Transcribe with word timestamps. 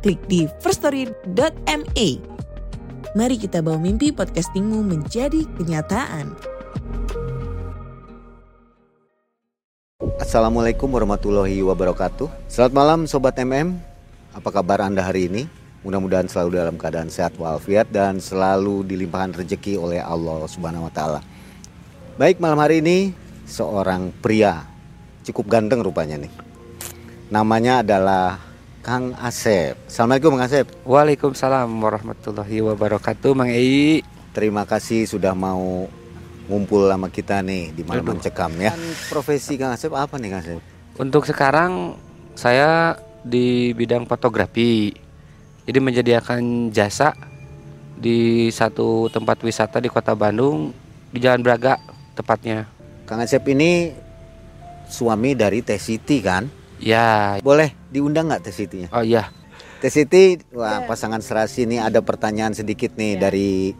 klik 0.00 0.20
di 0.26 0.48
firststory.me. 0.64 2.08
Mari 3.12 3.36
kita 3.36 3.60
bawa 3.60 3.76
mimpi 3.76 4.08
podcastingmu 4.10 4.80
menjadi 4.80 5.44
kenyataan. 5.60 6.32
Assalamualaikum 10.16 10.88
warahmatullahi 10.88 11.60
wabarakatuh. 11.60 12.28
Selamat 12.48 12.72
malam 12.72 12.98
Sobat 13.04 13.36
MM. 13.36 13.76
Apa 14.32 14.48
kabar 14.48 14.80
Anda 14.80 15.04
hari 15.04 15.28
ini? 15.28 15.44
Mudah-mudahan 15.80 16.28
selalu 16.28 16.60
dalam 16.60 16.76
keadaan 16.76 17.08
sehat 17.08 17.34
walafiat 17.40 17.88
dan 17.88 18.20
selalu 18.20 18.84
dilimpahkan 18.84 19.42
rezeki 19.42 19.80
oleh 19.80 19.98
Allah 19.98 20.44
Subhanahu 20.44 20.86
wa 20.86 20.92
taala. 20.92 21.20
Baik, 22.20 22.36
malam 22.36 22.60
hari 22.60 22.84
ini 22.84 23.16
seorang 23.48 24.12
pria 24.20 24.60
cukup 25.24 25.50
ganteng 25.50 25.80
rupanya 25.80 26.20
nih. 26.20 26.32
Namanya 27.32 27.80
adalah 27.80 28.49
Kang 28.80 29.12
Asep. 29.20 29.76
Assalamualaikum 29.92 30.40
Kang 30.40 30.48
Asep. 30.48 30.64
Waalaikumsalam 30.88 31.68
warahmatullahi 31.68 32.64
wabarakatuh, 32.64 33.36
Mang 33.36 33.52
Ei. 33.52 34.00
Terima 34.32 34.64
kasih 34.64 35.04
sudah 35.04 35.36
mau 35.36 35.84
ngumpul 36.48 36.88
sama 36.88 37.12
kita 37.12 37.44
nih 37.44 37.76
di 37.76 37.84
malam 37.84 38.16
mencekam 38.16 38.48
ya. 38.56 38.72
Profesi 39.12 39.60
Kang 39.60 39.76
Asep 39.76 39.92
apa 39.92 40.16
nih 40.16 40.32
Kang 40.32 40.40
Asep? 40.40 40.60
Untuk 40.96 41.28
sekarang 41.28 42.00
saya 42.32 42.96
di 43.20 43.76
bidang 43.76 44.08
fotografi. 44.08 44.96
Jadi 45.68 45.76
menyediakan 45.76 46.72
jasa 46.72 47.12
di 48.00 48.48
satu 48.48 49.12
tempat 49.12 49.44
wisata 49.44 49.76
di 49.76 49.92
Kota 49.92 50.16
Bandung 50.16 50.72
di 51.12 51.20
Jalan 51.20 51.44
Braga 51.44 51.76
tepatnya. 52.16 52.64
Kang 53.04 53.20
Asep 53.20 53.44
ini 53.52 53.92
suami 54.88 55.36
dari 55.36 55.60
Teh 55.60 55.76
Siti 55.76 56.24
kan? 56.24 56.59
Ya, 56.80 57.36
Boleh 57.44 57.76
diundang 57.92 58.32
nggak 58.32 58.48
Teh 58.48 58.54
Sitinya? 58.56 58.88
oh 58.90 59.04
iya. 59.04 59.28
Teh 59.80 59.92
Siti, 59.92 60.36
wah 60.52 60.84
pasangan 60.84 61.20
serasi 61.20 61.64
ini 61.64 61.80
ada 61.80 62.00
pertanyaan 62.04 62.52
sedikit 62.52 62.96
nih 62.96 63.16
dari 63.16 63.72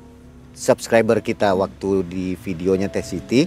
subscriber 0.56 1.20
kita 1.20 1.52
waktu 1.56 2.04
di 2.08 2.26
videonya 2.40 2.88
Teh 2.92 3.04
Siti. 3.04 3.44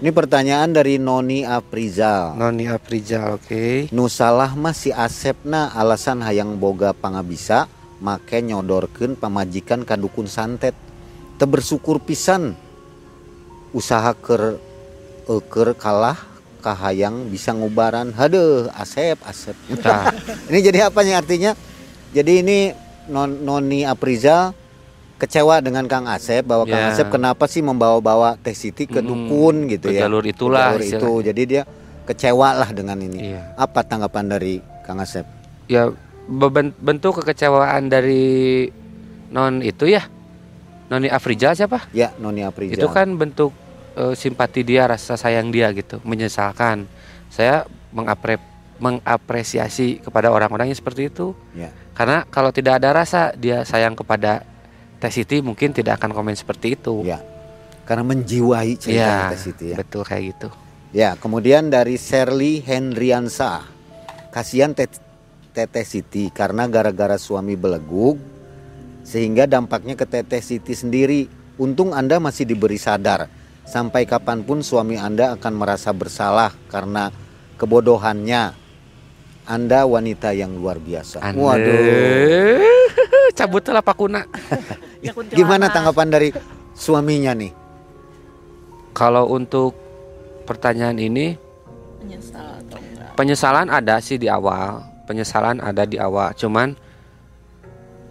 Ini 0.00 0.10
pertanyaan 0.16 0.72
dari 0.72 0.96
Noni 0.96 1.44
Aprizal. 1.44 2.32
Noni 2.34 2.64
Aprijal, 2.66 3.36
oke. 3.36 3.92
Nusalah 3.92 4.56
masih 4.56 4.96
asepna 4.96 5.70
alasan 5.76 6.24
hayang 6.24 6.56
boga 6.56 6.96
pangabisa 6.96 7.68
make 8.00 8.40
nyodorkeun 8.40 9.14
pamajikan 9.14 9.84
kadukun 9.84 10.24
santet. 10.24 10.72
Teu 11.36 11.46
bersyukur 11.46 12.00
pisan 12.00 12.56
usaha 13.76 14.16
ker 14.16 14.56
euker 15.28 15.76
kalah 15.76 16.16
kahayang 16.60 17.26
bisa 17.26 17.50
ngubaran. 17.50 18.12
Haduh, 18.12 18.68
asep 18.72 19.16
asep. 19.22 19.56
Nah, 19.76 20.12
Ini 20.46 20.58
jadi 20.62 20.78
apa 20.84 21.00
nih 21.00 21.14
artinya? 21.14 21.52
Jadi 22.10 22.32
ini 22.38 22.58
non, 23.06 23.40
Noni 23.40 23.82
Aprizal 23.82 24.52
kecewa 25.16 25.60
dengan 25.60 25.84
Kang 25.84 26.04
Asep 26.04 26.42
bahwa 26.42 26.64
Kang 26.64 26.80
Ya. 26.80 26.90
Asep 26.90 27.08
kenapa 27.08 27.44
sih 27.44 27.60
membawa-bawa 27.60 28.36
Teh 28.36 28.52
Siti 28.52 28.84
ke 28.84 28.98
Mm, 28.98 29.06
dukun 29.06 29.56
gitu 29.68 29.88
ke 29.88 29.94
ya? 29.94 30.04
jalur 30.04 30.22
Ke 30.22 30.32
itulah 30.32 30.72
jalur 30.72 30.80
itu. 30.80 30.88
istilahnya. 30.90 31.24
Jadi 31.26 31.42
dia 31.44 31.62
kecewa 32.02 32.48
lah 32.54 32.70
dengan 32.70 32.96
ini. 32.98 33.30
Iya. 33.30 33.52
Apa 33.54 33.80
tanggapan 33.82 34.24
dari 34.28 34.54
Kang 34.82 34.98
Asep? 34.98 35.24
ya 35.64 35.86
bentuk 36.80 37.22
kekecewaan 37.22 37.86
dari 37.86 38.66
non 39.28 39.60
itu 39.60 39.86
ya. 39.86 40.02
Noni 40.86 41.06
Afrijal 41.06 41.54
siapa? 41.54 41.86
Ya, 41.92 42.10
Noni 42.16 42.42
Aprizal. 42.42 42.74
itu 42.74 42.86
kan 42.88 43.14
bentuk 43.14 43.54
eh, 43.94 44.14
simpati 44.14 44.62
dia 44.62 44.86
rasa 44.86 45.14
sayang 45.14 45.50
dia 45.50 45.70
gitu 45.70 45.98
menyesalkan 46.02 46.84
saya 47.28 47.64
mengapre 47.90 48.38
mengapresiasi 48.80 50.00
kepada 50.00 50.32
orang-orang 50.32 50.72
yang 50.72 50.78
seperti 50.78 51.08
itu 51.08 51.36
Ya. 51.52 51.68
karena 51.92 52.24
kalau 52.26 52.48
tidak 52.50 52.80
ada 52.80 52.96
rasa 52.96 53.32
dia 53.34 53.62
sayang 53.62 53.92
kepada 53.94 54.42
Teh 55.00 55.08
Siti 55.08 55.40
mungkin 55.40 55.72
tidak 55.72 55.96
akan 56.00 56.12
komen 56.12 56.34
seperti 56.34 56.76
itu 56.76 57.04
Ya. 57.04 57.20
Karena 57.84 58.06
menjiwai 58.06 58.78
cerita 58.78 59.02
Iya, 59.02 59.30
Teh 59.32 59.40
Siti 59.40 59.66
ya. 59.72 59.76
betul 59.76 60.02
kayak 60.02 60.24
gitu 60.36 60.48
Ya, 60.90 61.14
kemudian 61.14 61.70
dari 61.70 61.94
Sherly 61.94 62.58
Hendriansa. 62.60 63.62
Kasihan 64.34 64.74
Teh 64.74 64.90
Teteh 65.50 65.86
Siti 65.86 66.30
karena 66.30 66.66
gara-gara 66.66 67.14
suami 67.14 67.54
belegug 67.54 68.18
sehingga 69.02 69.46
dampaknya 69.46 69.94
ke 69.94 70.02
Teteh 70.02 70.42
Siti 70.42 70.74
sendiri. 70.74 71.30
Untung 71.58 71.94
Anda 71.94 72.18
masih 72.18 72.42
diberi 72.42 72.74
sadar. 72.74 73.30
Sampai 73.66 74.04
kapan 74.08 74.42
pun 74.42 74.62
suami 74.64 74.98
Anda 74.98 75.36
akan 75.38 75.52
merasa 75.54 75.94
bersalah 75.94 76.52
karena 76.68 77.14
kebodohannya. 77.60 78.56
Anda 79.46 79.82
wanita 79.86 80.30
yang 80.34 80.54
luar 80.58 80.78
biasa. 80.78 81.22
Ande. 81.22 81.38
Waduh. 81.38 82.70
cabut 83.38 83.64
lah 83.70 83.80
pakuna 83.80 84.26
Gimana 85.38 85.70
tanggapan 85.72 86.08
dari 86.10 86.28
suaminya 86.74 87.32
nih? 87.32 87.52
kalau 88.90 89.30
untuk 89.30 89.72
pertanyaan 90.44 90.98
ini 90.98 91.38
Menyesal 92.02 92.58
atau 92.66 92.78
enggak? 92.82 93.14
penyesalan 93.14 93.68
ada 93.70 93.96
sih 94.02 94.18
di 94.18 94.26
awal 94.26 94.82
penyesalan 95.06 95.62
ada 95.62 95.86
di 95.86 95.96
awal 95.96 96.34
cuman 96.34 96.74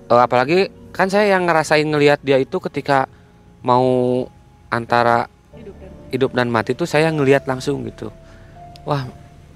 eh, 0.08 0.22
apalagi 0.24 0.72
kan 0.96 1.12
saya 1.12 1.36
yang 1.36 1.46
ngerasain 1.46 1.86
ngelihat 1.86 2.24
dia 2.24 2.40
itu 2.40 2.58
ketika 2.64 3.12
mau 3.60 4.26
antara 4.72 5.28
hidup 6.10 6.34
dan 6.34 6.50
mati 6.50 6.74
tuh 6.74 6.90
saya 6.90 7.10
ngelihat 7.14 7.46
langsung 7.46 7.86
gitu. 7.86 8.10
Wah 8.86 9.06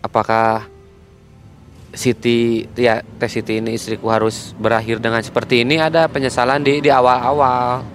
apakah 0.01 0.69
Siti 1.93 2.65
ya 2.73 3.05
Teh 3.21 3.29
Siti 3.29 3.61
ini 3.61 3.77
istriku 3.77 4.09
harus 4.09 4.57
berakhir 4.57 4.97
dengan 4.97 5.21
seperti 5.21 5.61
ini? 5.61 5.77
Ada 5.77 6.09
penyesalan 6.09 6.65
di 6.65 6.81
di 6.81 6.89
awal-awal. 6.89 7.85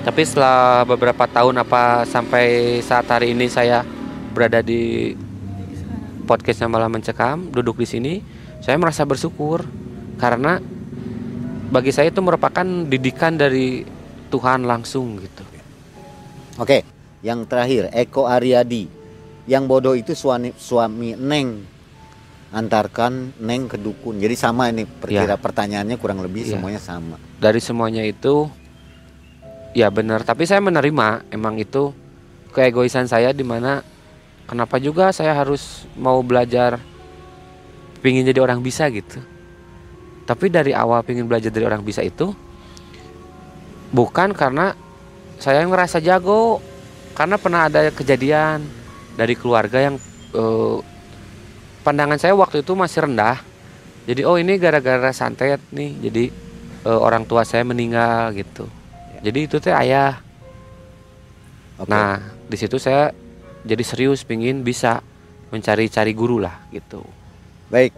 Tapi 0.00 0.20
setelah 0.24 0.84
beberapa 0.84 1.24
tahun 1.28 1.60
apa 1.60 2.08
sampai 2.08 2.78
saat 2.80 3.08
hari 3.08 3.32
ini 3.36 3.48
saya 3.48 3.84
berada 4.32 4.60
di 4.60 5.12
podcastnya 6.24 6.68
malah 6.68 6.88
mencekam 6.88 7.50
duduk 7.52 7.80
di 7.80 7.88
sini 7.88 8.14
saya 8.60 8.76
merasa 8.76 9.08
bersyukur. 9.08 9.64
Karena 10.20 10.60
bagi 11.72 11.96
saya 11.96 12.12
itu 12.12 12.20
merupakan 12.20 12.64
didikan 12.64 13.40
dari 13.40 13.80
Tuhan 14.28 14.68
langsung 14.68 15.16
gitu. 15.16 15.42
Oke, 16.60 16.84
yang 17.20 17.44
terakhir 17.44 17.88
Eko 17.90 18.24
Aryadi. 18.24 18.88
Yang 19.44 19.64
bodoh 19.66 19.94
itu 19.94 20.12
suami 20.12 20.54
suami 20.54 21.16
Neng 21.16 21.64
antarkan 22.50 23.34
Neng 23.38 23.66
ke 23.66 23.76
dukun. 23.76 24.18
Jadi 24.18 24.34
sama 24.34 24.68
ini 24.68 24.84
perkira 24.84 25.34
pertanyaannya 25.34 25.96
kurang 25.96 26.20
lebih 26.20 26.44
Iya. 26.44 26.56
semuanya 26.56 26.80
sama. 26.80 27.16
dari 27.36 27.58
semuanya 27.58 28.02
itu 28.02 28.46
ya 29.70 29.88
benar 29.88 30.20
tapi 30.20 30.44
saya 30.44 30.58
menerima 30.58 31.30
emang 31.30 31.56
itu 31.56 31.94
keegoisan 32.50 33.06
saya 33.06 33.30
di 33.30 33.40
mana 33.40 33.80
kenapa 34.44 34.76
juga 34.76 35.08
saya 35.08 35.30
harus 35.32 35.86
mau 35.94 36.18
belajar 36.20 36.82
pingin 38.00 38.26
jadi 38.26 38.42
orang 38.42 38.60
bisa 38.60 38.90
gitu 38.90 39.22
tapi 40.26 40.50
dari 40.50 40.74
awal 40.74 41.00
pingin 41.00 41.24
belajar 41.24 41.48
dari 41.48 41.62
orang 41.62 41.80
bisa 41.80 42.02
itu 42.02 42.34
bukan 43.88 44.34
karena 44.34 44.74
saya 45.38 45.62
ngerasa 45.62 46.02
jago 46.02 46.58
karena 47.20 47.36
pernah 47.36 47.68
ada 47.68 47.92
kejadian 47.92 48.64
dari 49.12 49.36
keluarga 49.36 49.76
yang 49.92 50.00
eh, 50.32 50.78
pandangan 51.84 52.16
saya 52.16 52.32
waktu 52.32 52.64
itu 52.64 52.72
masih 52.72 53.04
rendah 53.04 53.44
jadi 54.08 54.24
oh 54.24 54.40
ini 54.40 54.56
gara-gara 54.56 55.12
santet 55.12 55.60
nih 55.68 56.08
jadi 56.08 56.24
eh, 56.88 57.00
orang 57.00 57.28
tua 57.28 57.44
saya 57.44 57.66
meninggal 57.66 58.32
gitu. 58.32 58.64
Jadi 59.20 59.38
itu 59.44 59.60
teh 59.60 59.74
ayah. 59.76 60.16
Oke. 61.76 61.92
Nah 61.92 62.16
di 62.48 62.56
situ 62.56 62.80
saya 62.80 63.12
jadi 63.60 63.84
serius 63.84 64.24
pingin 64.24 64.64
bisa 64.64 65.04
mencari-cari 65.52 66.16
guru 66.16 66.40
lah 66.40 66.64
gitu. 66.72 67.04
Baik. 67.68 67.92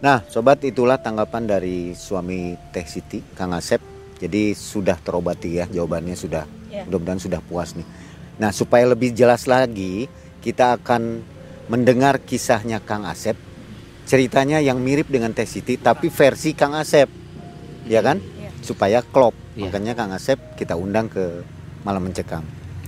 Nah, 0.00 0.24
sobat 0.32 0.64
itulah 0.64 0.96
tanggapan 0.96 1.44
dari 1.44 1.92
suami 1.92 2.56
Teh 2.72 2.88
Siti, 2.88 3.20
Kang 3.36 3.52
Asep. 3.52 3.84
Jadi 4.16 4.56
sudah 4.56 4.96
terobati 4.96 5.60
ya 5.60 5.68
jawabannya 5.68 6.16
sudah. 6.16 6.44
Ya. 6.72 6.88
Mudah-mudahan 6.88 7.20
sudah 7.20 7.40
puas 7.44 7.76
nih. 7.76 7.84
Nah, 8.40 8.56
supaya 8.56 8.88
lebih 8.88 9.12
jelas 9.12 9.44
lagi, 9.44 10.08
kita 10.40 10.80
akan 10.80 11.20
mendengar 11.68 12.16
kisahnya 12.24 12.80
Kang 12.80 13.04
Asep. 13.04 13.36
Ceritanya 14.08 14.58
yang 14.58 14.80
mirip 14.80 15.12
dengan 15.12 15.30
Teh 15.30 15.46
Siti 15.46 15.76
tapi 15.76 16.08
versi 16.08 16.56
Kang 16.56 16.72
Asep. 16.74 17.06
ya 17.84 18.00
kan? 18.00 18.16
Iya. 18.18 18.50
Supaya 18.64 18.98
klop. 19.04 19.36
Iya. 19.54 19.68
Makanya 19.68 19.92
Kang 19.92 20.10
Asep 20.16 20.40
kita 20.56 20.74
undang 20.74 21.12
ke 21.12 21.44
malam 21.84 22.08
mencekam. 22.08 22.42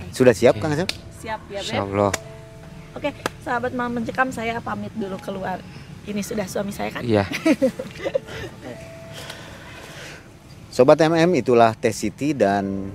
Sudah 0.09 0.33
siap 0.33 0.57
Oke. 0.57 0.61
Kang 0.65 0.73
Asep? 0.73 0.89
Siap 1.21 1.39
ya, 1.47 1.61
Beb. 1.61 1.79
Allah. 1.79 2.11
Oke, 2.97 3.09
sahabat 3.45 3.71
malam 3.77 4.01
mencekam 4.01 4.33
saya 4.33 4.57
pamit 4.59 4.91
dulu 4.97 5.21
keluar. 5.21 5.61
Ini 6.03 6.19
sudah 6.19 6.49
suami 6.49 6.73
saya 6.73 6.91
kan? 6.91 7.05
Iya. 7.05 7.23
Sobat 10.73 10.97
MM 10.97 11.37
itulah 11.37 11.77
Teh 11.77 11.93
Siti 11.93 12.33
dan 12.33 12.89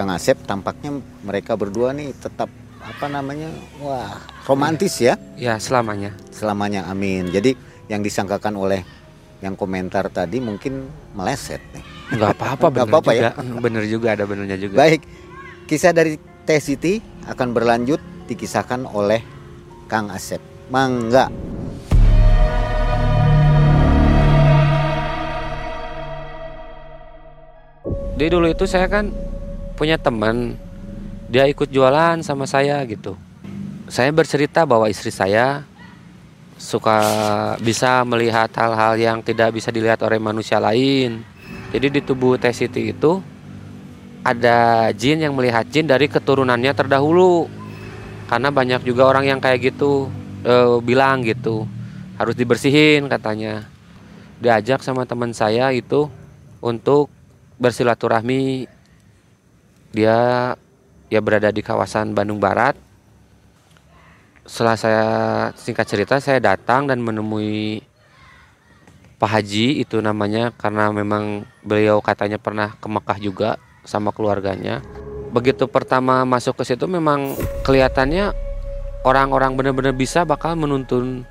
Kang 0.00 0.08
Asep 0.08 0.40
tampaknya 0.48 0.96
mereka 1.20 1.60
berdua 1.60 1.92
nih 1.92 2.16
tetap 2.16 2.48
apa 2.80 3.04
namanya? 3.04 3.52
Wah, 3.84 4.16
romantis 4.48 4.96
ya 4.96 5.20
Ya 5.36 5.60
selamanya. 5.60 6.16
selamanya. 6.32 6.88
Amin. 6.88 7.28
Jadi 7.28 7.52
yang 7.84 8.00
disangkakan 8.00 8.56
oleh 8.56 8.80
yang 9.44 9.60
komentar 9.60 10.08
tadi 10.08 10.40
mungkin 10.40 10.88
meleset 11.12 11.60
nih. 11.76 11.84
Nggak 12.16 12.32
apa-apa 12.32 12.56
Nggak 12.56 12.72
bener 12.72 12.88
apa-apa 12.88 13.10
juga. 13.12 13.20
ya? 13.20 13.60
Bener 13.60 13.84
juga 13.92 14.08
ada 14.16 14.24
benernya 14.24 14.56
juga. 14.56 14.80
Baik, 14.80 15.04
kisah 15.68 15.92
dari 15.92 16.16
Teh 16.48 16.60
Siti 16.64 16.96
akan 17.28 17.52
berlanjut 17.52 18.00
dikisahkan 18.24 18.88
oleh 18.88 19.20
Kang 19.84 20.08
Asep. 20.08 20.40
Mangga. 20.72 21.28
Jadi 28.16 28.28
dulu 28.28 28.46
itu 28.52 28.64
saya 28.68 28.84
kan 28.84 29.08
punya 29.80 29.96
teman, 29.96 30.60
dia 31.32 31.48
ikut 31.48 31.72
jualan 31.72 32.20
sama 32.20 32.44
saya 32.44 32.84
gitu. 32.84 33.16
Saya 33.88 34.12
bercerita 34.12 34.68
bahwa 34.68 34.92
istri 34.92 35.08
saya 35.08 35.64
suka 36.60 37.00
bisa 37.64 38.04
melihat 38.04 38.52
hal-hal 38.52 39.00
yang 39.00 39.18
tidak 39.24 39.56
bisa 39.56 39.72
dilihat 39.72 40.04
oleh 40.04 40.20
manusia 40.20 40.60
lain. 40.60 41.24
Jadi 41.72 41.96
di 41.96 42.00
tubuh 42.04 42.36
Teh 42.36 42.52
Siti 42.52 42.92
itu 42.92 43.24
ada 44.20 44.92
jin 44.92 45.24
yang 45.24 45.32
melihat 45.32 45.64
jin 45.64 45.88
dari 45.88 46.12
keturunannya 46.12 46.76
terdahulu. 46.76 47.48
Karena 48.28 48.52
banyak 48.52 48.84
juga 48.84 49.08
orang 49.08 49.32
yang 49.32 49.40
kayak 49.40 49.72
gitu 49.72 50.12
eh, 50.44 50.76
bilang 50.84 51.24
gitu 51.24 51.64
harus 52.20 52.36
dibersihin 52.36 53.08
katanya. 53.08 53.64
Diajak 54.44 54.84
sama 54.84 55.08
teman 55.08 55.32
saya 55.32 55.72
itu 55.72 56.12
untuk 56.60 57.08
bersilaturahmi 57.56 58.68
dia 59.90 60.54
ya 61.10 61.20
berada 61.20 61.50
di 61.50 61.60
kawasan 61.60 62.14
Bandung 62.14 62.38
Barat. 62.38 62.78
Setelah 64.46 64.76
saya 64.78 65.06
singkat 65.54 65.86
cerita 65.86 66.18
saya 66.18 66.42
datang 66.42 66.86
dan 66.90 66.98
menemui 67.02 67.82
Pak 69.20 69.30
Haji 69.30 69.84
itu 69.84 70.00
namanya 70.00 70.50
karena 70.56 70.88
memang 70.90 71.44
beliau 71.60 72.00
katanya 72.00 72.40
pernah 72.40 72.72
ke 72.78 72.88
Mekah 72.88 73.18
juga 73.20 73.50
sama 73.84 74.10
keluarganya. 74.14 74.80
Begitu 75.30 75.68
pertama 75.70 76.26
masuk 76.26 76.58
ke 76.58 76.74
situ 76.74 76.88
memang 76.90 77.36
kelihatannya 77.62 78.32
orang-orang 79.04 79.54
benar-benar 79.54 79.94
bisa 79.94 80.24
bakal 80.24 80.56
menuntun 80.56 81.22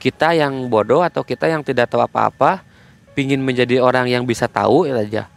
kita 0.00 0.32
yang 0.32 0.68
bodoh 0.68 1.02
atau 1.02 1.20
kita 1.20 1.48
yang 1.50 1.60
tidak 1.60 1.90
tahu 1.90 2.00
apa-apa 2.00 2.62
pingin 3.12 3.42
menjadi 3.42 3.82
orang 3.82 4.08
yang 4.08 4.24
bisa 4.24 4.48
tahu 4.48 4.88
ya 4.88 4.96
aja 4.96 5.28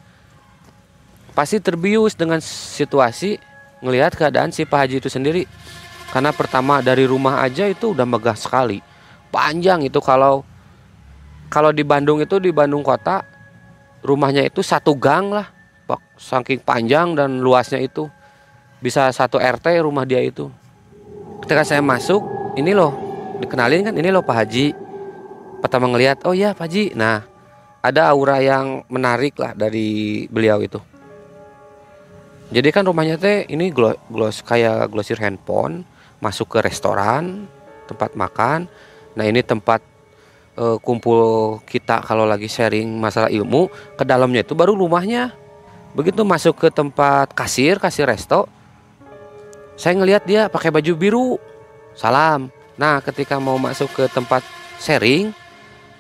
pasti 1.34 1.58
terbius 1.58 2.14
dengan 2.14 2.38
situasi 2.40 3.42
ngelihat 3.82 4.16
keadaan 4.16 4.54
si 4.54 4.64
Pak 4.64 4.88
Haji 4.88 4.96
itu 5.04 5.10
sendiri. 5.12 5.44
Karena 6.14 6.30
pertama 6.30 6.80
dari 6.80 7.10
rumah 7.10 7.42
aja 7.42 7.66
itu 7.66 7.92
udah 7.92 8.06
megah 8.06 8.38
sekali. 8.38 8.80
Panjang 9.34 9.82
itu 9.82 9.98
kalau 9.98 10.46
kalau 11.50 11.74
di 11.74 11.82
Bandung 11.82 12.22
itu 12.22 12.38
di 12.38 12.54
Bandung 12.54 12.86
kota 12.86 13.26
rumahnya 14.06 14.46
itu 14.46 14.62
satu 14.62 14.94
gang 14.96 15.34
lah. 15.34 15.50
Saking 16.14 16.62
panjang 16.62 17.18
dan 17.18 17.42
luasnya 17.42 17.82
itu. 17.82 18.08
Bisa 18.78 19.10
satu 19.10 19.42
RT 19.42 19.82
rumah 19.82 20.06
dia 20.06 20.22
itu. 20.22 20.54
Ketika 21.42 21.66
saya 21.66 21.82
masuk 21.82 22.22
ini 22.56 22.78
loh 22.78 22.94
dikenalin 23.42 23.90
kan 23.90 23.94
ini 23.98 24.14
loh 24.14 24.22
Pak 24.22 24.38
Haji. 24.46 24.68
Pertama 25.66 25.90
ngelihat 25.90 26.30
oh 26.30 26.38
ya 26.38 26.54
Pak 26.54 26.70
Haji. 26.70 26.94
Nah 26.94 27.26
ada 27.82 28.06
aura 28.14 28.38
yang 28.38 28.86
menarik 28.88 29.34
lah 29.42 29.58
dari 29.58 30.24
beliau 30.30 30.62
itu 30.62 30.93
jadi 32.54 32.70
kan 32.70 32.86
rumahnya 32.86 33.18
teh 33.18 33.50
ini 33.50 33.74
glo- 33.74 33.98
gloss 34.14 34.46
kayak 34.46 34.94
glosir 34.94 35.18
handphone, 35.18 35.82
masuk 36.22 36.54
ke 36.54 36.60
restoran, 36.62 37.50
tempat 37.90 38.14
makan. 38.14 38.70
Nah 39.18 39.26
ini 39.26 39.42
tempat 39.42 39.82
eh, 40.62 40.78
kumpul 40.86 41.58
kita 41.66 42.06
kalau 42.06 42.30
lagi 42.30 42.46
sharing 42.46 42.86
masalah 43.02 43.34
ilmu. 43.34 43.74
Ke 43.98 44.06
dalamnya 44.06 44.46
itu 44.46 44.54
baru 44.54 44.78
rumahnya. 44.78 45.34
Begitu 45.98 46.22
masuk 46.22 46.62
ke 46.62 46.68
tempat 46.70 47.34
kasir, 47.34 47.82
kasir 47.82 48.06
resto, 48.06 48.50
saya 49.74 49.94
ngelihat 49.98 50.26
dia 50.26 50.46
pakai 50.50 50.74
baju 50.74 50.94
biru, 50.94 51.30
salam. 51.98 52.54
Nah 52.78 53.02
ketika 53.02 53.38
mau 53.42 53.58
masuk 53.58 53.90
ke 53.94 54.04
tempat 54.10 54.42
sharing, 54.82 55.34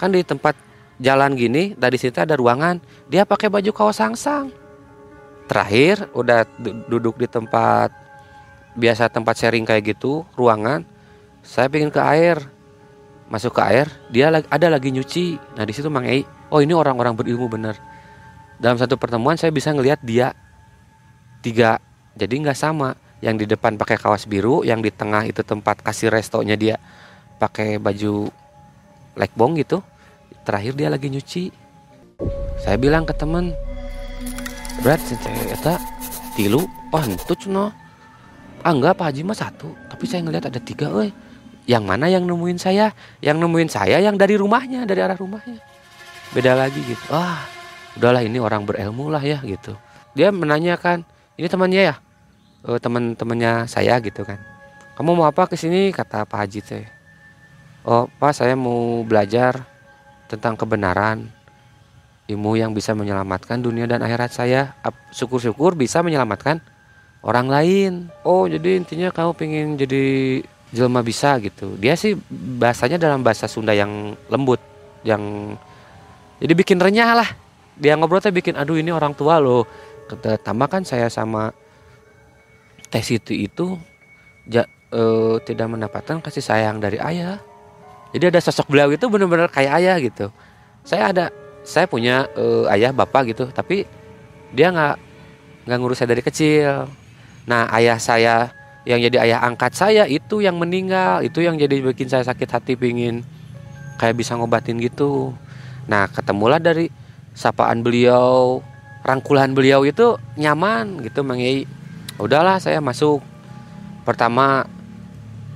kan 0.01 0.09
di 0.09 0.25
tempat 0.25 0.57
jalan 0.97 1.33
gini, 1.37 1.77
dari 1.77 1.97
situ 2.01 2.17
ada 2.17 2.33
ruangan, 2.33 2.81
dia 3.05 3.21
pakai 3.21 3.53
baju 3.53 3.69
kaos 3.69 4.01
sangsang 4.01 4.62
terakhir 5.53 6.09
udah 6.17 6.49
du- 6.57 6.81
duduk 6.89 7.21
di 7.21 7.29
tempat 7.29 7.93
biasa 8.73 9.05
tempat 9.13 9.37
sharing 9.37 9.69
kayak 9.69 9.93
gitu 9.93 10.25
ruangan 10.33 10.81
saya 11.45 11.69
pengen 11.69 11.93
ke 11.93 12.01
air. 12.01 12.41
Masuk 13.29 13.53
ke 13.53 13.61
air 13.61 13.85
dia 14.09 14.33
lag- 14.33 14.49
ada 14.49 14.67
lagi 14.73 14.89
nyuci. 14.89 15.37
Nah 15.53 15.61
di 15.61 15.73
situ 15.77 15.93
mang 15.93 16.09
Ei 16.09 16.25
oh 16.49 16.57
ini 16.57 16.73
orang-orang 16.73 17.13
berilmu 17.13 17.45
bener. 17.45 17.77
Dalam 18.57 18.81
satu 18.81 18.97
pertemuan 18.97 19.37
saya 19.37 19.53
bisa 19.53 19.69
ngelihat 19.69 20.01
dia 20.01 20.33
tiga 21.45 21.77
jadi 22.17 22.33
nggak 22.33 22.57
sama. 22.57 22.97
Yang 23.23 23.45
di 23.45 23.55
depan 23.55 23.79
pakai 23.79 23.95
kaos 23.95 24.27
biru 24.27 24.67
yang 24.67 24.83
di 24.83 24.91
tengah 24.91 25.23
itu 25.23 25.45
tempat 25.47 25.79
kasih 25.79 26.11
restonya 26.11 26.59
dia 26.59 26.75
pakai 27.39 27.79
baju 27.79 28.27
lekbong 29.15 29.55
gitu 29.61 29.79
terakhir 30.43 30.75
dia 30.75 30.89
lagi 30.89 31.07
nyuci. 31.07 31.43
Saya 32.59 32.75
bilang 32.75 33.07
ke 33.07 33.15
temen 33.15 33.55
cewek 34.81 35.53
eta 35.53 35.77
tilu 36.33 36.65
wah 36.89 37.05
itu 37.05 37.33
cino 37.37 37.69
ah 38.63 38.71
enggak 38.71 38.97
Pak 38.97 39.13
Haji 39.13 39.21
mah 39.27 39.37
satu 39.37 39.75
tapi 39.91 40.07
saya 40.09 40.25
ngelihat 40.25 40.49
ada 40.49 40.59
tiga 40.63 40.89
euy. 40.89 41.11
Yang 41.63 41.83
mana 41.87 42.11
yang 42.11 42.27
nemuin 42.27 42.59
saya? 42.59 42.91
Yang 43.23 43.37
nemuin 43.39 43.69
saya 43.71 44.03
yang 44.03 44.19
dari 44.19 44.35
rumahnya 44.35 44.83
dari 44.83 44.99
arah 44.99 45.15
rumahnya. 45.15 45.63
Beda 46.35 46.59
lagi 46.59 46.83
gitu. 46.83 47.03
Wah 47.07 47.39
udahlah 47.95 48.19
ini 48.19 48.35
orang 48.41 48.67
berilmu 48.67 49.07
lah 49.07 49.23
ya 49.23 49.39
gitu. 49.47 49.77
Dia 50.11 50.33
menanyakan 50.35 51.07
ini 51.39 51.47
temannya 51.47 51.81
ya? 51.93 51.95
Eh, 52.67 52.79
teman-temannya 52.83 53.67
saya 53.71 53.99
gitu 54.03 54.27
kan. 54.27 54.39
Kamu 54.99 55.15
mau 55.15 55.25
apa 55.27 55.47
ke 55.47 55.55
sini? 55.55 55.95
kata 55.95 56.27
Pak 56.27 56.37
Haji 56.43 56.59
teh. 56.63 56.85
Oh 57.87 58.11
Pak 58.19 58.35
saya 58.35 58.59
mau 58.59 59.03
belajar 59.07 59.63
tentang 60.27 60.59
kebenaran 60.59 61.31
ilmu 62.33 62.57
yang 62.57 62.73
bisa 62.73 62.97
menyelamatkan 62.97 63.61
dunia 63.61 63.85
dan 63.85 64.01
akhirat 64.01 64.33
saya. 64.33 64.73
Syukur-syukur 65.13 65.77
bisa 65.77 66.01
menyelamatkan 66.01 66.59
orang 67.23 67.47
lain. 67.47 67.91
Oh 68.25 68.49
jadi 68.49 68.81
intinya 68.81 69.13
kamu 69.13 69.31
pengen 69.37 69.67
jadi 69.77 70.03
jelma 70.73 71.05
bisa 71.05 71.37
gitu. 71.39 71.77
Dia 71.77 71.93
sih 71.93 72.17
bahasanya 72.59 72.97
dalam 72.97 73.21
bahasa 73.21 73.45
Sunda 73.45 73.71
yang 73.77 74.17
lembut 74.27 74.59
yang 75.05 75.55
jadi 76.41 76.53
bikin 76.57 76.81
renyah 76.81 77.13
lah. 77.13 77.29
Dia 77.77 77.93
ngobrol 77.97 78.21
teh 78.21 78.33
bikin 78.33 78.57
aduh 78.57 78.77
ini 78.77 78.89
orang 78.89 79.13
tua 79.13 79.37
loh. 79.37 79.69
Tambah 80.21 80.67
kan 80.69 80.83
saya 80.85 81.07
sama 81.09 81.53
tes 82.91 83.07
itu 83.09 83.33
itu 83.33 83.77
ja- 84.45 84.69
eh, 84.93 85.35
tidak 85.47 85.67
mendapatkan 85.73 86.21
kasih 86.21 86.43
sayang 86.43 86.77
dari 86.77 87.01
ayah. 87.01 87.41
Jadi 88.13 88.29
ada 88.29 88.39
sosok 88.45 88.69
beliau 88.69 88.93
itu 88.93 89.09
benar-benar 89.09 89.49
kayak 89.49 89.73
ayah 89.81 89.97
gitu. 89.97 90.29
Saya 90.85 91.09
ada 91.09 91.25
saya 91.63 91.87
punya 91.87 92.27
eh, 92.35 92.73
ayah 92.75 92.91
bapak 92.91 93.31
gitu 93.31 93.47
tapi 93.49 93.87
dia 94.53 94.69
nggak 94.69 94.95
nggak 95.65 95.77
ngurus 95.79 96.03
saya 96.03 96.11
dari 96.11 96.23
kecil. 96.23 96.87
Nah 97.47 97.67
ayah 97.75 97.97
saya 97.97 98.51
yang 98.83 98.99
jadi 98.99 99.23
ayah 99.23 99.39
angkat 99.47 99.73
saya 99.73 100.03
itu 100.05 100.43
yang 100.43 100.59
meninggal. 100.59 101.23
Itu 101.23 101.39
yang 101.39 101.55
jadi 101.55 101.79
bikin 101.79 102.11
saya 102.11 102.27
sakit 102.27 102.49
hati 102.51 102.73
pingin 102.75 103.23
kayak 103.97 104.19
bisa 104.19 104.35
ngobatin 104.35 104.77
gitu. 104.79 105.31
Nah 105.87 106.11
ketemulah 106.11 106.59
dari 106.59 106.91
sapaan 107.33 107.81
beliau 107.81 108.61
rangkulan 109.03 109.51
beliau 109.55 109.83
itu 109.83 110.19
nyaman 110.35 111.01
gitu 111.03 111.23
Mang 111.23 111.39
Yai. 111.39 111.65
Udahlah 112.19 112.59
saya 112.59 112.83
masuk. 112.83 113.23
Pertama 114.03 114.67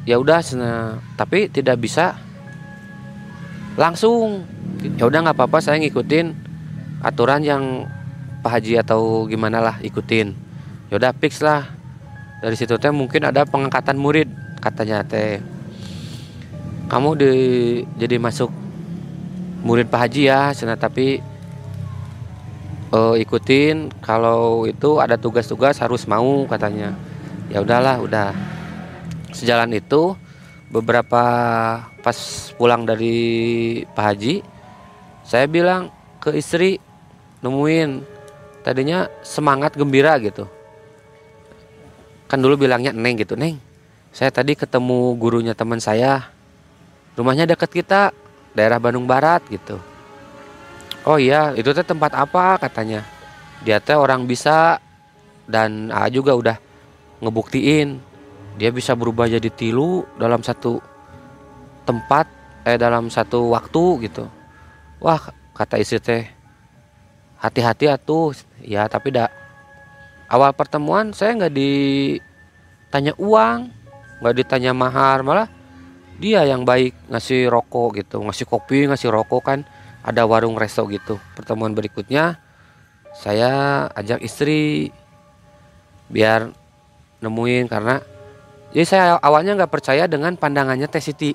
ya 0.08 0.16
udah 0.16 0.40
tapi 1.20 1.52
tidak 1.52 1.84
bisa 1.84 2.16
langsung. 3.78 4.44
Ya 4.98 5.06
udah 5.06 5.30
nggak 5.30 5.38
apa-apa 5.38 5.62
saya 5.62 5.78
ngikutin 5.80 6.34
aturan 7.02 7.46
yang 7.46 7.86
Pak 8.42 8.52
Haji 8.58 8.74
atau 8.82 9.30
gimana 9.30 9.62
lah 9.62 9.76
ikutin. 9.80 10.34
Ya 10.90 10.98
udah 10.98 11.14
fix 11.14 11.40
lah. 11.40 11.70
Dari 12.42 12.54
situ 12.58 12.78
teh 12.78 12.94
mungkin 12.94 13.26
ada 13.26 13.46
pengangkatan 13.46 13.98
murid 13.98 14.30
katanya 14.62 15.06
teh. 15.06 15.42
Kamu 16.90 17.18
di 17.18 17.32
jadi 17.98 18.18
masuk 18.18 18.50
murid 19.66 19.90
Pak 19.90 20.00
Haji 20.06 20.22
ya 20.30 20.54
cina 20.54 20.78
tapi 20.78 21.22
eh, 22.94 23.16
ikutin. 23.22 23.94
Kalau 24.02 24.66
itu 24.66 24.98
ada 24.98 25.18
tugas-tugas 25.18 25.78
harus 25.82 26.06
mau 26.10 26.46
katanya. 26.50 26.94
Ya 27.50 27.62
udahlah 27.62 28.02
udah. 28.02 28.34
Sejalan 29.34 29.76
itu 29.76 30.18
beberapa 30.72 31.24
pas 32.08 32.16
pulang 32.56 32.88
dari 32.88 33.84
Pak 33.92 34.04
Haji 34.08 34.36
saya 35.28 35.44
bilang 35.44 35.92
ke 36.24 36.32
istri 36.40 36.80
nemuin. 37.44 38.16
Tadinya 38.64 39.12
semangat 39.28 39.76
gembira 39.76 40.16
gitu. 40.24 40.48
Kan 42.32 42.40
dulu 42.40 42.64
bilangnya 42.64 42.96
neng 42.96 43.20
gitu. 43.20 43.36
Neng 43.36 43.60
saya 44.16 44.32
tadi 44.32 44.56
ketemu 44.56 45.20
gurunya 45.20 45.52
teman 45.52 45.84
saya. 45.84 46.32
Rumahnya 47.20 47.44
dekat 47.44 47.76
kita 47.76 48.16
daerah 48.56 48.80
Bandung 48.80 49.04
Barat 49.04 49.44
gitu. 49.52 49.76
Oh 51.04 51.20
iya 51.20 51.52
itu 51.60 51.76
teh 51.76 51.84
tempat 51.84 52.16
apa? 52.16 52.56
katanya. 52.56 53.04
Dia 53.68 53.84
teh 53.84 54.00
orang 54.00 54.24
bisa 54.24 54.80
dan 55.44 55.92
A 55.92 56.08
juga 56.08 56.40
udah 56.40 56.56
ngebuktiin. 57.20 58.00
Dia 58.56 58.72
bisa 58.72 58.96
berubah 58.96 59.28
jadi 59.28 59.52
tilu 59.52 60.08
dalam 60.16 60.40
satu 60.40 60.97
tempat 61.88 62.28
eh 62.68 62.76
dalam 62.76 63.08
satu 63.08 63.56
waktu 63.56 64.12
gitu. 64.12 64.28
Wah 65.00 65.32
kata 65.56 65.80
istri 65.80 66.04
teh 66.04 66.28
hati-hati 67.40 67.88
atuh. 67.88 68.36
Ya 68.60 68.84
tapi 68.92 69.16
dak 69.16 69.32
awal 70.28 70.52
pertemuan 70.52 71.16
saya 71.16 71.40
nggak 71.40 71.56
ditanya 71.56 73.16
uang 73.16 73.72
nggak 74.20 74.36
ditanya 74.44 74.72
mahar 74.76 75.24
malah 75.24 75.48
dia 76.20 76.44
yang 76.44 76.66
baik 76.68 76.98
ngasih 77.08 77.48
rokok 77.48 78.02
gitu 78.02 78.20
ngasih 78.26 78.50
kopi 78.50 78.90
ngasih 78.90 79.14
rokok 79.14 79.42
kan 79.48 79.60
ada 80.04 80.28
warung 80.28 80.60
resto 80.60 80.84
gitu. 80.92 81.16
Pertemuan 81.40 81.72
berikutnya 81.72 82.42
saya 83.16 83.88
ajak 83.96 84.20
istri 84.22 84.92
biar 86.12 86.52
nemuin 87.24 87.66
karena 87.72 88.04
jadi 88.76 88.86
saya 88.86 89.06
awalnya 89.24 89.56
nggak 89.58 89.72
percaya 89.72 90.06
dengan 90.06 90.36
pandangannya 90.36 90.86
Teh 90.92 91.02
Siti 91.02 91.32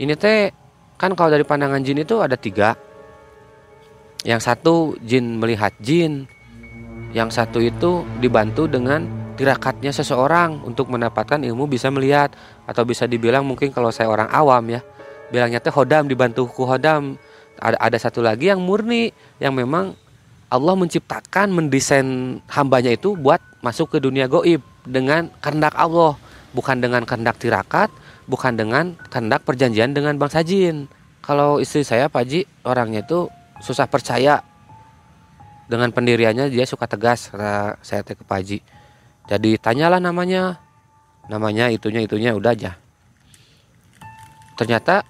ini 0.00 0.16
teh 0.16 0.52
kan 0.96 1.12
kalau 1.18 1.34
dari 1.34 1.44
pandangan 1.44 1.82
jin 1.82 2.00
itu 2.00 2.20
ada 2.22 2.38
tiga. 2.38 2.78
Yang 4.22 4.40
satu 4.46 4.74
jin 5.02 5.42
melihat 5.42 5.74
jin 5.82 6.30
yang 7.12 7.28
satu 7.28 7.58
itu 7.60 8.06
dibantu 8.22 8.64
dengan 8.70 9.04
tirakatnya 9.36 9.92
seseorang 9.92 10.62
untuk 10.64 10.88
mendapatkan 10.88 11.42
ilmu 11.42 11.68
bisa 11.68 11.90
melihat 11.90 12.32
atau 12.64 12.86
bisa 12.86 13.04
dibilang 13.04 13.42
mungkin 13.44 13.74
kalau 13.74 13.92
saya 13.92 14.08
orang 14.08 14.30
awam 14.30 14.78
ya 14.78 14.80
bilangnya 15.28 15.58
teh 15.60 15.72
hodam 15.72 16.06
dibantu 16.06 16.46
ku 16.48 16.64
hodam. 16.64 17.18
Ada 17.62 17.76
ada 17.78 17.98
satu 18.00 18.24
lagi 18.24 18.48
yang 18.48 18.64
murni 18.64 19.12
yang 19.38 19.52
memang 19.54 19.94
Allah 20.52 20.74
menciptakan 20.76 21.48
mendesain 21.52 22.40
hambanya 22.52 22.92
itu 22.92 23.16
buat 23.16 23.40
masuk 23.64 23.96
ke 23.96 23.98
dunia 24.02 24.28
goib 24.28 24.60
dengan 24.84 25.32
kehendak 25.40 25.72
Allah 25.78 26.18
bukan 26.52 26.76
dengan 26.82 27.08
kehendak 27.08 27.40
tirakat 27.40 27.88
bukan 28.32 28.56
dengan 28.56 28.96
kehendak 29.12 29.44
perjanjian 29.44 29.92
dengan 29.92 30.16
bangsa 30.16 30.40
jin 30.40 30.88
kalau 31.20 31.60
istri 31.60 31.84
saya 31.84 32.08
Pak 32.08 32.24
Ji 32.24 32.48
orangnya 32.64 33.04
itu 33.04 33.28
susah 33.60 33.84
percaya. 33.84 34.40
Dengan 35.68 35.88
pendiriannya 35.88 36.52
dia 36.52 36.68
suka 36.68 36.84
tegas 36.84 37.32
saya 37.80 38.00
teh 38.04 38.12
ke 38.12 38.24
Paji 38.24 38.60
jadi 39.30 39.58
tanyalah 39.60 40.02
namanya. 40.02 40.58
Namanya 41.30 41.70
itunya 41.70 42.02
itunya 42.02 42.34
udah 42.34 42.50
aja. 42.50 42.74
Ternyata 44.58 45.06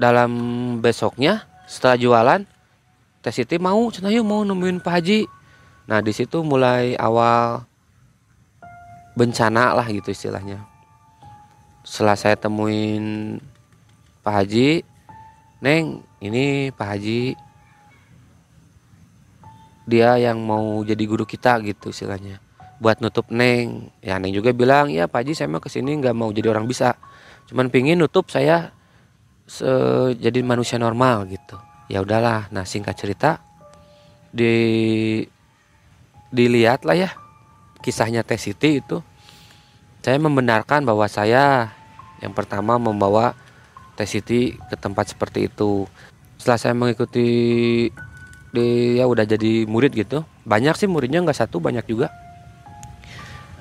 dalam 0.00 0.32
besoknya 0.80 1.44
setelah 1.68 2.00
jualan 2.00 2.40
Teh 3.20 3.34
Siti 3.34 3.60
mau 3.60 3.92
yuk 3.92 4.24
mau 4.24 4.40
nemuin 4.40 4.80
Pak 4.80 4.92
Haji. 4.98 5.20
Nah 5.92 6.00
di 6.00 6.12
situ 6.16 6.40
mulai 6.40 6.96
awal 6.96 7.68
bencana 9.18 9.74
lah 9.74 9.86
gitu 9.90 10.14
istilahnya 10.14 10.62
setelah 11.88 12.20
saya 12.20 12.36
temuin 12.36 13.40
Pak 14.20 14.34
Haji 14.44 14.84
Neng 15.64 16.04
ini 16.20 16.68
Pak 16.76 16.86
Haji 16.92 17.32
dia 19.88 20.20
yang 20.20 20.44
mau 20.44 20.84
jadi 20.84 21.00
guru 21.08 21.24
kita 21.24 21.64
gitu 21.64 21.88
istilahnya 21.88 22.44
buat 22.78 23.00
nutup 23.00 23.32
neng. 23.32 23.88
Ya 24.04 24.20
neng 24.20 24.36
juga 24.36 24.52
bilang 24.52 24.92
ya 24.92 25.08
pak 25.08 25.24
Haji 25.24 25.32
saya 25.32 25.48
mah 25.48 25.64
ke 25.64 25.72
sini 25.72 25.96
nggak 25.96 26.12
mau 26.12 26.28
jadi 26.28 26.52
orang 26.52 26.68
bisa 26.68 26.94
cuman 27.48 27.72
pingin 27.72 27.96
nutup 27.96 28.28
saya 28.28 28.70
se 29.48 29.66
jadi 30.20 30.44
manusia 30.44 30.76
normal 30.76 31.24
gitu. 31.32 31.56
Ya 31.88 32.04
udahlah. 32.04 32.52
Nah 32.52 32.68
singkat 32.68 33.00
cerita 33.00 33.40
di 34.28 35.24
dilihat 36.28 36.84
lah 36.84 37.08
ya 37.08 37.10
kisahnya 37.80 38.20
Teh 38.20 38.36
Siti 38.36 38.84
itu 38.84 39.00
saya 40.04 40.20
membenarkan 40.20 40.84
bahwa 40.84 41.08
saya 41.08 41.72
yang 42.18 42.34
pertama 42.34 42.76
membawa 42.78 43.34
Teh 43.98 44.06
Siti 44.06 44.54
ke 44.54 44.78
tempat 44.78 45.10
seperti 45.10 45.50
itu. 45.50 45.86
Setelah 46.38 46.58
saya 46.58 46.74
mengikuti 46.74 47.28
dia 48.54 49.04
udah 49.04 49.26
jadi 49.26 49.66
murid 49.66 49.92
gitu. 49.94 50.22
Banyak 50.46 50.78
sih 50.78 50.86
muridnya 50.86 51.22
nggak 51.22 51.34
satu 51.34 51.58
banyak 51.58 51.82
juga. 51.90 52.14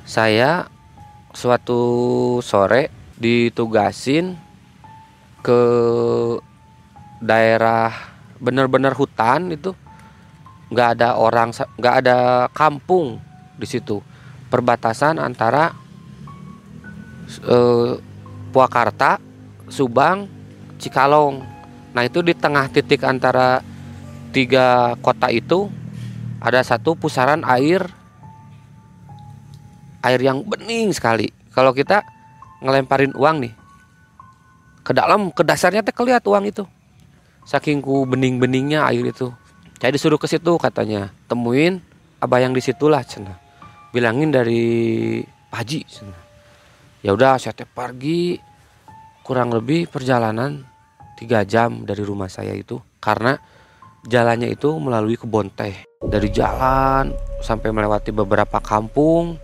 Saya 0.06 0.70
suatu 1.34 1.82
sore 2.46 2.94
ditugasin 3.18 4.38
ke 5.42 5.62
daerah 7.18 7.92
bener-bener 8.38 8.94
hutan 8.94 9.50
itu. 9.50 9.74
Nggak 10.70 11.02
ada 11.02 11.18
orang 11.18 11.50
nggak 11.54 11.96
ada 12.06 12.18
kampung 12.54 13.18
di 13.58 13.66
situ. 13.66 14.06
Perbatasan 14.48 15.18
antara 15.18 15.74
eh, 17.42 17.94
Purwakarta 18.58 19.22
Subang 19.70 20.26
Cikalong. 20.82 21.46
Nah 21.94 22.02
itu 22.02 22.26
di 22.26 22.34
tengah 22.34 22.66
titik 22.74 23.06
antara 23.06 23.62
tiga 24.34 24.98
kota 24.98 25.30
itu 25.30 25.70
ada 26.42 26.66
satu 26.66 26.98
pusaran 26.98 27.46
air 27.46 27.86
air 30.02 30.18
yang 30.26 30.42
bening 30.42 30.90
sekali. 30.90 31.30
Kalau 31.54 31.70
kita 31.70 32.02
ngelemparin 32.66 33.14
uang 33.14 33.46
nih 33.46 33.54
ke 34.82 34.90
dalam 34.90 35.30
ke 35.30 35.46
dasarnya 35.46 35.86
teh 35.86 35.94
kelihat 35.94 36.26
uang 36.26 36.50
itu. 36.50 36.66
Saking 37.46 37.78
ku 37.86 38.10
bening-beningnya 38.10 38.90
air 38.90 39.06
itu. 39.06 39.30
Saya 39.78 39.94
disuruh 39.94 40.18
ke 40.18 40.26
situ 40.26 40.58
katanya. 40.58 41.14
Temuin 41.30 41.78
abah 42.18 42.42
yang 42.42 42.58
di 42.58 42.62
situlah 42.66 43.06
cina 43.06 43.38
bilangin 43.94 44.34
dari 44.34 44.66
Haji 45.54 45.80
cina 45.86 46.27
ya 47.08 47.16
udah 47.16 47.40
saya 47.40 47.56
teh 47.56 47.64
pergi. 47.64 48.36
Kurang 49.24 49.56
lebih 49.56 49.88
perjalanan 49.88 50.68
tiga 51.16 51.48
jam 51.48 51.88
dari 51.88 52.04
rumah 52.04 52.28
saya 52.28 52.52
itu. 52.52 52.84
Karena 53.00 53.40
jalannya 54.04 54.52
itu 54.52 54.76
melalui 54.76 55.16
kebun 55.16 55.48
teh. 55.56 55.88
Dari 56.04 56.28
jalan 56.36 57.16
sampai 57.40 57.72
melewati 57.72 58.12
beberapa 58.12 58.60
kampung. 58.60 59.40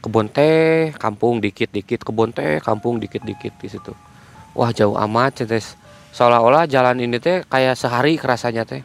Kebun 0.00 0.32
teh 0.32 0.96
kampung 0.96 1.44
dikit-dikit 1.44 2.00
kebun 2.00 2.32
teh 2.32 2.64
kampung 2.64 2.96
dikit-dikit 2.96 3.52
di 3.60 3.68
situ. 3.68 3.92
Wah 4.56 4.72
jauh 4.72 4.96
amat 4.96 5.44
cetes 5.44 5.76
seolah-olah 6.16 6.68
jalan 6.68 7.00
ini 7.00 7.20
teh 7.20 7.44
kayak 7.44 7.76
sehari 7.76 8.16
kerasanya 8.16 8.64
teh. 8.64 8.80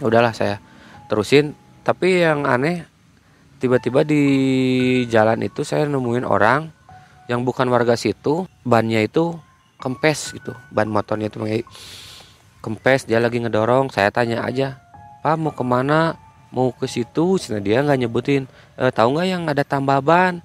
Ya 0.00 0.04
udahlah 0.04 0.36
saya 0.36 0.60
terusin. 1.08 1.56
Tapi 1.80 2.24
yang 2.24 2.44
aneh 2.44 2.84
tiba-tiba 3.56 4.04
di 4.04 4.22
jalan 5.08 5.40
itu 5.40 5.64
saya 5.64 5.88
nemuin 5.88 6.28
orang 6.28 6.68
yang 7.26 7.42
bukan 7.42 7.66
warga 7.72 7.96
situ 7.98 8.46
bannya 8.62 9.02
itu 9.08 9.34
kempes 9.80 10.36
gitu. 10.36 10.52
Ban 10.72 10.88
motornya 10.88 11.28
itu 11.28 11.40
kempes 12.60 13.08
dia 13.08 13.18
lagi 13.18 13.40
ngedorong. 13.40 13.90
Saya 13.92 14.12
tanya 14.12 14.44
aja 14.44 14.80
pak 15.20 15.36
mau 15.40 15.52
ke 15.52 15.64
mana? 15.64 16.16
Mau 16.54 16.70
ke 16.72 16.86
situ? 16.86 17.36
Cina 17.40 17.58
dia 17.58 17.82
nggak 17.82 17.98
nyebutin. 18.06 18.46
E, 18.78 18.88
tahu 18.94 19.18
nggak 19.18 19.26
yang 19.26 19.42
ada 19.50 19.66
tambal 19.66 20.00
ban? 20.00 20.40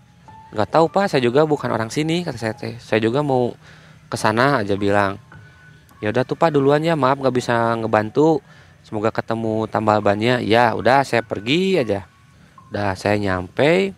Nggak 0.51 0.70
tahu 0.72 0.86
pak. 0.89 1.12
Saya 1.12 1.22
juga 1.22 1.46
bukan 1.46 1.70
orang 1.70 1.94
sini 1.94 2.25
kata 2.25 2.39
saya. 2.39 2.53
Teh 2.58 2.75
saya 2.82 3.00
juga 3.00 3.22
mau 3.22 3.53
ke 4.12 4.18
sana 4.18 4.65
aja 4.65 4.74
bilang. 4.75 5.22
Ya 6.01 6.10
udah 6.10 6.25
tuh 6.25 6.36
pak 6.36 6.51
duluan 6.51 6.82
ya. 6.82 6.98
Maaf 6.98 7.22
nggak 7.22 7.36
bisa 7.36 7.77
ngebantu. 7.77 8.41
Semoga 8.82 9.13
ketemu 9.13 9.70
tambal 9.70 10.01
bannya. 10.01 10.41
Ya 10.41 10.74
udah 10.74 11.06
saya 11.06 11.22
pergi 11.22 11.77
aja 11.77 12.11
udah 12.72 12.96
saya 12.96 13.20
nyampe 13.20 13.92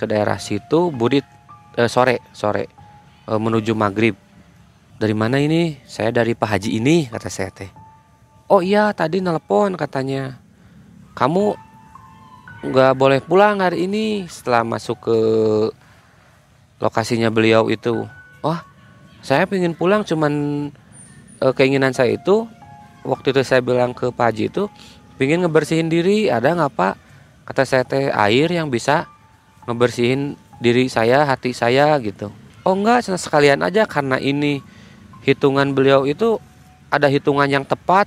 ke 0.00 0.04
daerah 0.08 0.40
situ 0.40 0.88
budit 0.88 1.28
eh, 1.76 1.86
sore 1.92 2.24
sore 2.32 2.66
eh, 3.28 3.38
menuju 3.38 3.76
maghrib 3.76 4.16
dari 5.02 5.18
mana 5.18 5.42
ini? 5.42 5.82
Saya 5.82 6.14
dari 6.14 6.38
Pak 6.38 6.46
Haji 6.46 6.78
ini, 6.78 7.10
kata 7.10 7.26
saya 7.26 7.50
teh. 7.50 7.66
Oh 8.46 8.62
iya, 8.62 8.94
tadi 8.94 9.18
nelpon 9.18 9.74
katanya. 9.74 10.38
Kamu 11.18 11.58
nggak 12.70 12.94
boleh 12.94 13.18
pulang 13.18 13.58
hari 13.58 13.90
ini 13.90 14.30
setelah 14.30 14.62
masuk 14.62 15.02
ke 15.02 15.18
lokasinya 16.78 17.34
beliau 17.34 17.66
itu. 17.66 18.06
Oh, 18.46 18.58
saya 19.26 19.42
pengen 19.50 19.74
pulang 19.74 20.06
cuman 20.06 20.32
e, 21.42 21.46
keinginan 21.50 21.90
saya 21.90 22.14
itu 22.14 22.46
waktu 23.02 23.34
itu 23.34 23.42
saya 23.42 23.58
bilang 23.58 23.90
ke 23.90 24.14
Pak 24.14 24.26
Haji 24.30 24.54
itu 24.54 24.70
pingin 25.18 25.42
ngebersihin 25.42 25.90
diri 25.90 26.30
ada 26.30 26.54
nggak 26.54 26.74
pak 26.78 26.94
kata 27.42 27.62
saya 27.66 27.82
teh 27.86 28.10
air 28.10 28.48
yang 28.50 28.70
bisa 28.70 29.10
ngebersihin 29.66 30.34
diri 30.62 30.86
saya 30.86 31.26
hati 31.26 31.54
saya 31.54 31.94
gitu. 31.98 32.30
Oh 32.62 32.78
enggak 32.78 33.06
sekalian 33.06 33.62
aja 33.66 33.86
karena 33.86 34.22
ini 34.22 34.62
hitungan 35.26 35.74
beliau 35.74 36.06
itu 36.06 36.38
ada 36.90 37.10
hitungan 37.10 37.50
yang 37.50 37.64
tepat 37.66 38.06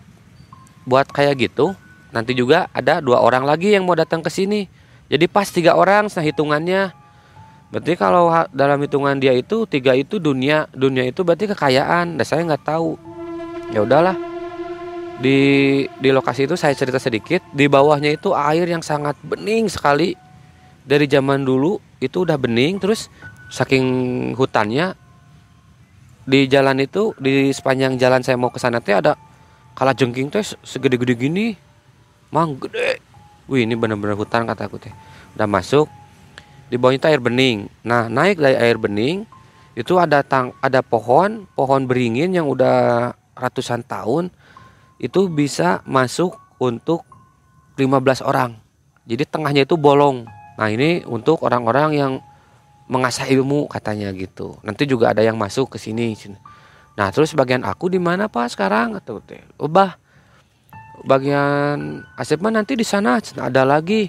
buat 0.87 1.09
kayak 1.11 1.51
gitu. 1.51 1.75
Nanti 2.15 2.31
juga 2.31 2.71
ada 2.71 3.03
dua 3.03 3.19
orang 3.19 3.43
lagi 3.43 3.75
yang 3.75 3.83
mau 3.83 3.97
datang 3.97 4.23
ke 4.23 4.31
sini. 4.31 4.71
Jadi 5.11 5.27
pas 5.27 5.49
tiga 5.51 5.75
orang 5.75 6.07
nah 6.07 6.23
hitungannya. 6.23 6.95
Berarti 7.73 7.93
kalau 7.99 8.31
dalam 8.55 8.79
hitungan 8.79 9.19
dia 9.19 9.35
itu 9.35 9.67
tiga 9.67 9.91
itu 9.97 10.21
dunia 10.21 10.71
dunia 10.71 11.03
itu 11.03 11.27
berarti 11.27 11.51
kekayaan. 11.51 12.15
Dan 12.15 12.23
saya 12.23 12.47
nggak 12.47 12.63
tahu. 12.63 12.95
Ya 13.73 13.83
udahlah 13.83 14.15
di 15.19 15.39
di 15.87 16.09
lokasi 16.11 16.43
itu 16.43 16.59
saya 16.59 16.75
cerita 16.75 16.99
sedikit 16.99 17.39
di 17.55 17.71
bawahnya 17.71 18.11
itu 18.11 18.35
air 18.35 18.67
yang 18.67 18.83
sangat 18.83 19.15
bening 19.23 19.71
sekali. 19.71 20.15
Dari 20.85 21.09
zaman 21.09 21.41
dulu 21.41 21.81
itu 21.97 22.21
udah 22.29 22.37
bening 22.37 22.77
terus 22.77 23.09
saking 23.49 23.85
hutannya 24.37 24.93
di 26.29 26.45
jalan 26.45 26.77
itu 26.81 27.13
di 27.17 27.49
sepanjang 27.49 27.97
jalan 27.97 28.21
saya 28.21 28.37
mau 28.37 28.53
ke 28.53 28.61
sana 28.61 28.77
teh 28.77 28.93
ada 28.93 29.17
kala 29.73 29.97
jengking 29.97 30.29
teh 30.29 30.45
segede-gede 30.45 31.17
gini. 31.17 31.57
Mang 32.29 32.57
gede. 32.61 33.01
Wih 33.49 33.65
ini 33.65 33.73
bener-bener 33.73 34.13
hutan 34.13 34.45
kataku 34.45 34.77
teh. 34.77 34.93
Udah 35.33 35.49
masuk 35.49 35.89
di 36.69 36.77
bawahnya 36.77 37.01
itu 37.01 37.07
air 37.09 37.21
bening. 37.21 37.65
Nah 37.81 38.05
naik 38.05 38.37
dari 38.37 38.57
air 38.57 38.77
bening 38.77 39.25
itu 39.73 39.97
ada 39.97 40.21
tang 40.21 40.53
ada 40.61 40.85
pohon 40.85 41.49
pohon 41.57 41.89
beringin 41.89 42.29
yang 42.29 42.45
udah 42.45 43.11
ratusan 43.35 43.83
tahun 43.83 44.29
itu 44.99 45.27
bisa 45.27 45.83
masuk 45.83 46.39
untuk 46.59 47.03
15 47.75 48.23
orang. 48.23 48.55
Jadi 49.05 49.23
tengahnya 49.27 49.67
itu 49.67 49.75
bolong. 49.75 50.25
Nah 50.55 50.67
ini 50.71 51.03
untuk 51.03 51.43
orang-orang 51.43 51.89
yang 51.93 52.13
mengasah 52.87 53.27
ilmu 53.27 53.67
katanya 53.67 54.09
gitu. 54.15 54.55
Nanti 54.63 54.87
juga 54.87 55.11
ada 55.11 55.21
yang 55.21 55.35
masuk 55.35 55.75
ke 55.75 55.77
sini 55.81 56.15
nah 56.95 57.11
terus 57.11 57.35
bagian 57.35 57.67
aku 57.67 57.91
di 57.91 57.99
mana 57.99 58.31
pak 58.31 58.55
sekarang? 58.55 58.95
Atau 58.95 59.19
ubah 59.59 59.99
bagian 61.03 62.07
Asep 62.15 62.39
mah 62.39 62.55
nanti 62.55 62.79
di 62.79 62.87
sana 62.87 63.19
ada 63.19 63.67
lagi. 63.67 64.07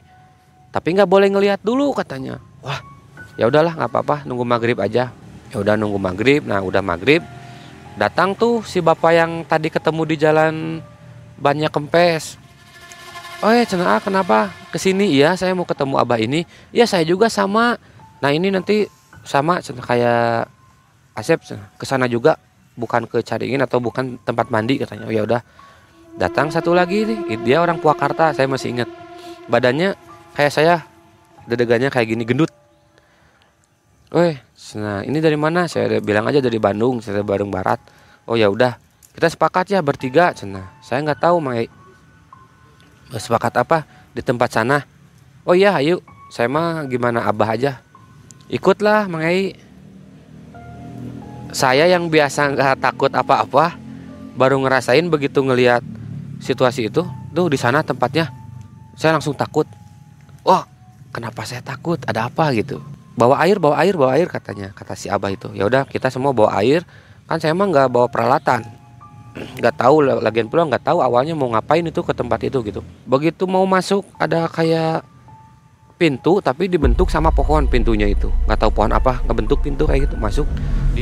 Tapi 0.71 0.95
nggak 0.95 1.11
boleh 1.11 1.29
ngelihat 1.35 1.61
dulu 1.67 1.91
katanya. 1.91 2.39
Wah 2.63 2.79
ya 3.35 3.51
udahlah 3.51 3.75
nggak 3.75 3.91
apa-apa. 3.91 4.17
Nunggu 4.23 4.47
maghrib 4.47 4.79
aja. 4.79 5.11
Ya 5.51 5.57
udah 5.59 5.75
nunggu 5.75 5.99
maghrib. 5.99 6.47
Nah 6.47 6.63
udah 6.63 6.79
maghrib 6.79 7.27
datang 7.97 8.37
tuh 8.37 8.61
si 8.63 8.85
bapak 8.85 9.13
yang 9.17 9.33
tadi 9.49 9.73
ketemu 9.73 10.03
di 10.05 10.17
jalan 10.21 10.55
banyak 11.41 11.73
kempes. 11.73 12.37
Oh 13.45 13.53
ya 13.53 13.69
ah, 13.85 14.01
kenapa? 14.01 14.49
Ke 14.73 14.81
sini 14.81 15.13
iya 15.13 15.37
saya 15.37 15.53
mau 15.53 15.69
ketemu 15.69 16.01
abah 16.01 16.17
ini. 16.17 16.49
Iya 16.73 16.89
saya 16.89 17.05
juga 17.05 17.29
sama. 17.29 17.77
Nah 18.25 18.31
ini 18.33 18.49
nanti 18.49 18.89
sama 19.25 19.61
cenah 19.61 19.85
kayak 19.85 20.49
Asep 21.17 21.41
ke 21.77 21.85
sana 21.85 22.09
juga. 22.09 22.41
Bukan 22.77 23.09
ke 23.09 23.25
Caringin 23.25 23.65
atau 23.65 23.81
bukan 23.81 24.21
tempat 24.25 24.53
mandi 24.53 24.81
katanya. 24.81 25.09
Oh 25.09 25.13
ya 25.13 25.25
udah. 25.25 25.41
Datang 26.17 26.49
satu 26.49 26.73
lagi 26.73 27.05
nih. 27.05 27.41
Dia 27.45 27.61
orang 27.61 27.81
Purwakarta 27.81 28.33
saya 28.33 28.49
masih 28.49 28.73
ingat. 28.73 28.89
Badannya 29.49 29.97
kayak 30.33 30.53
saya 30.53 30.75
dedegannya 31.45 31.93
kayak 31.93 32.17
gini 32.17 32.25
gendut. 32.25 32.53
Weh, 34.13 34.41
nah 34.75 35.07
ini 35.07 35.23
dari 35.23 35.39
mana? 35.39 35.71
Saya 35.71 36.03
bilang 36.03 36.27
aja 36.27 36.43
dari 36.43 36.59
Bandung, 36.59 36.99
saya 36.99 37.23
dari 37.23 37.29
Bandung 37.29 37.55
Barat. 37.55 37.79
Oh 38.27 38.35
ya 38.35 38.51
udah, 38.51 38.75
kita 39.15 39.31
sepakat 39.31 39.71
ya 39.71 39.79
bertiga, 39.79 40.35
cina. 40.35 40.75
Saya 40.83 41.07
nggak 41.07 41.23
tahu 41.23 41.39
Mai. 41.39 41.71
Sepakat 43.15 43.55
apa 43.63 43.87
di 44.11 44.25
tempat 44.25 44.51
sana? 44.51 44.83
Oh 45.47 45.55
iya, 45.55 45.79
ayo. 45.79 46.03
Saya 46.27 46.51
mah 46.51 46.83
gimana 46.91 47.23
abah 47.23 47.55
aja. 47.55 47.79
Ikutlah 48.51 49.07
Mai. 49.07 49.55
Saya 51.55 51.87
yang 51.87 52.11
biasa 52.11 52.51
nggak 52.51 52.83
takut 52.83 53.13
apa-apa, 53.15 53.79
baru 54.35 54.59
ngerasain 54.61 55.07
begitu 55.07 55.41
ngelihat 55.41 55.81
situasi 56.43 56.91
itu, 56.93 57.07
tuh 57.33 57.47
di 57.49 57.57
sana 57.57 57.81
tempatnya, 57.81 58.29
saya 58.99 59.17
langsung 59.17 59.33
takut. 59.33 59.65
Wah, 60.45 60.69
kenapa 61.15 61.47
saya 61.49 61.65
takut? 61.65 61.97
Ada 62.05 62.29
apa 62.29 62.53
gitu? 62.53 62.83
Bawa 63.17 63.41
air 63.43 63.57
bawa 63.57 63.81
air 63.81 63.97
bawa 63.97 64.13
air 64.15 64.29
katanya 64.29 64.71
kata 64.77 64.93
si 64.93 65.09
abah 65.09 65.33
itu. 65.33 65.49
Ya 65.57 65.65
udah 65.65 65.89
kita 65.89 66.13
semua 66.13 66.37
bawa 66.37 66.53
air. 66.61 66.85
Kan 67.27 67.41
saya 67.43 67.57
emang 67.57 67.73
nggak 67.73 67.89
bawa 67.91 68.07
peralatan. 68.07 68.63
Nggak 69.59 69.75
tahu 69.77 70.01
lagian 70.01 70.49
pula 70.49 70.65
nggak 70.65 70.81
tahu 70.81 71.05
awalnya 71.05 71.37
mau 71.37 71.53
ngapain 71.53 71.85
itu 71.85 72.01
ke 72.01 72.17
tempat 72.17 72.41
itu 72.47 72.63
gitu. 72.65 72.81
Begitu 73.05 73.45
mau 73.45 73.69
masuk 73.69 74.07
ada 74.17 74.49
kayak 74.49 75.05
pintu 75.97 76.41
tapi 76.45 76.69
dibentuk 76.69 77.13
sama 77.13 77.29
pohon 77.29 77.69
pintunya 77.69 78.09
itu. 78.09 78.33
Nggak 78.49 78.65
tahu 78.65 78.71
pohon 78.73 78.93
apa 78.97 79.21
ngebentuk 79.29 79.61
pintu 79.61 79.85
kayak 79.85 80.09
gitu. 80.09 80.17
Masuk 80.17 80.47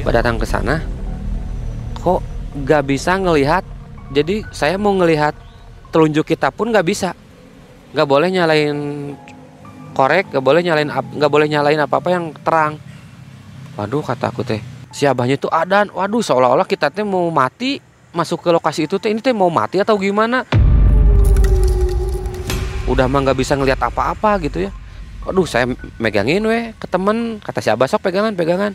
pada 0.02 0.18
datang 0.18 0.40
ke 0.40 0.46
sana. 0.48 0.82
Kok 2.02 2.20
nggak 2.64 2.82
bisa 2.88 3.18
ngelihat? 3.20 3.62
Jadi 4.10 4.42
saya 4.50 4.78
mau 4.78 4.94
ngelihat 4.94 5.34
telunjuk 5.94 6.26
kita 6.26 6.50
pun 6.50 6.74
nggak 6.74 6.86
bisa. 6.86 7.14
Nggak 7.94 8.08
boleh 8.10 8.28
nyalain 8.34 8.78
korek 9.94 10.34
gak 10.34 10.42
boleh 10.42 10.60
nyalain 10.60 10.90
nggak 10.90 11.30
boleh 11.30 11.46
nyalain 11.46 11.78
apa 11.78 12.02
apa 12.02 12.08
yang 12.10 12.34
terang. 12.42 12.76
Waduh 13.78 14.02
kata 14.02 14.34
aku 14.34 14.42
teh 14.42 14.60
si 14.90 15.06
abahnya 15.06 15.38
itu 15.38 15.46
adan. 15.48 15.88
Waduh 15.94 16.20
seolah-olah 16.20 16.66
kita 16.66 16.90
teh 16.90 17.06
mau 17.06 17.30
mati 17.30 17.78
masuk 18.10 18.42
ke 18.42 18.50
lokasi 18.50 18.90
itu 18.90 18.98
teh 18.98 19.14
ini 19.14 19.22
teh 19.22 19.30
mau 19.30 19.48
mati 19.48 19.78
atau 19.78 19.94
gimana? 19.94 20.42
Udah 22.84 23.08
mah 23.08 23.24
nggak 23.24 23.38
bisa 23.38 23.54
ngelihat 23.54 23.80
apa-apa 23.80 24.36
gitu 24.42 24.66
ya. 24.66 24.70
Waduh 25.24 25.46
saya 25.46 25.70
megangin 26.02 26.42
weh 26.44 26.74
ke 26.76 26.86
temen. 26.90 27.38
Kata 27.40 27.62
si 27.62 27.70
abah 27.70 27.86
sok 27.86 28.10
pegangan 28.10 28.34
pegangan. 28.34 28.74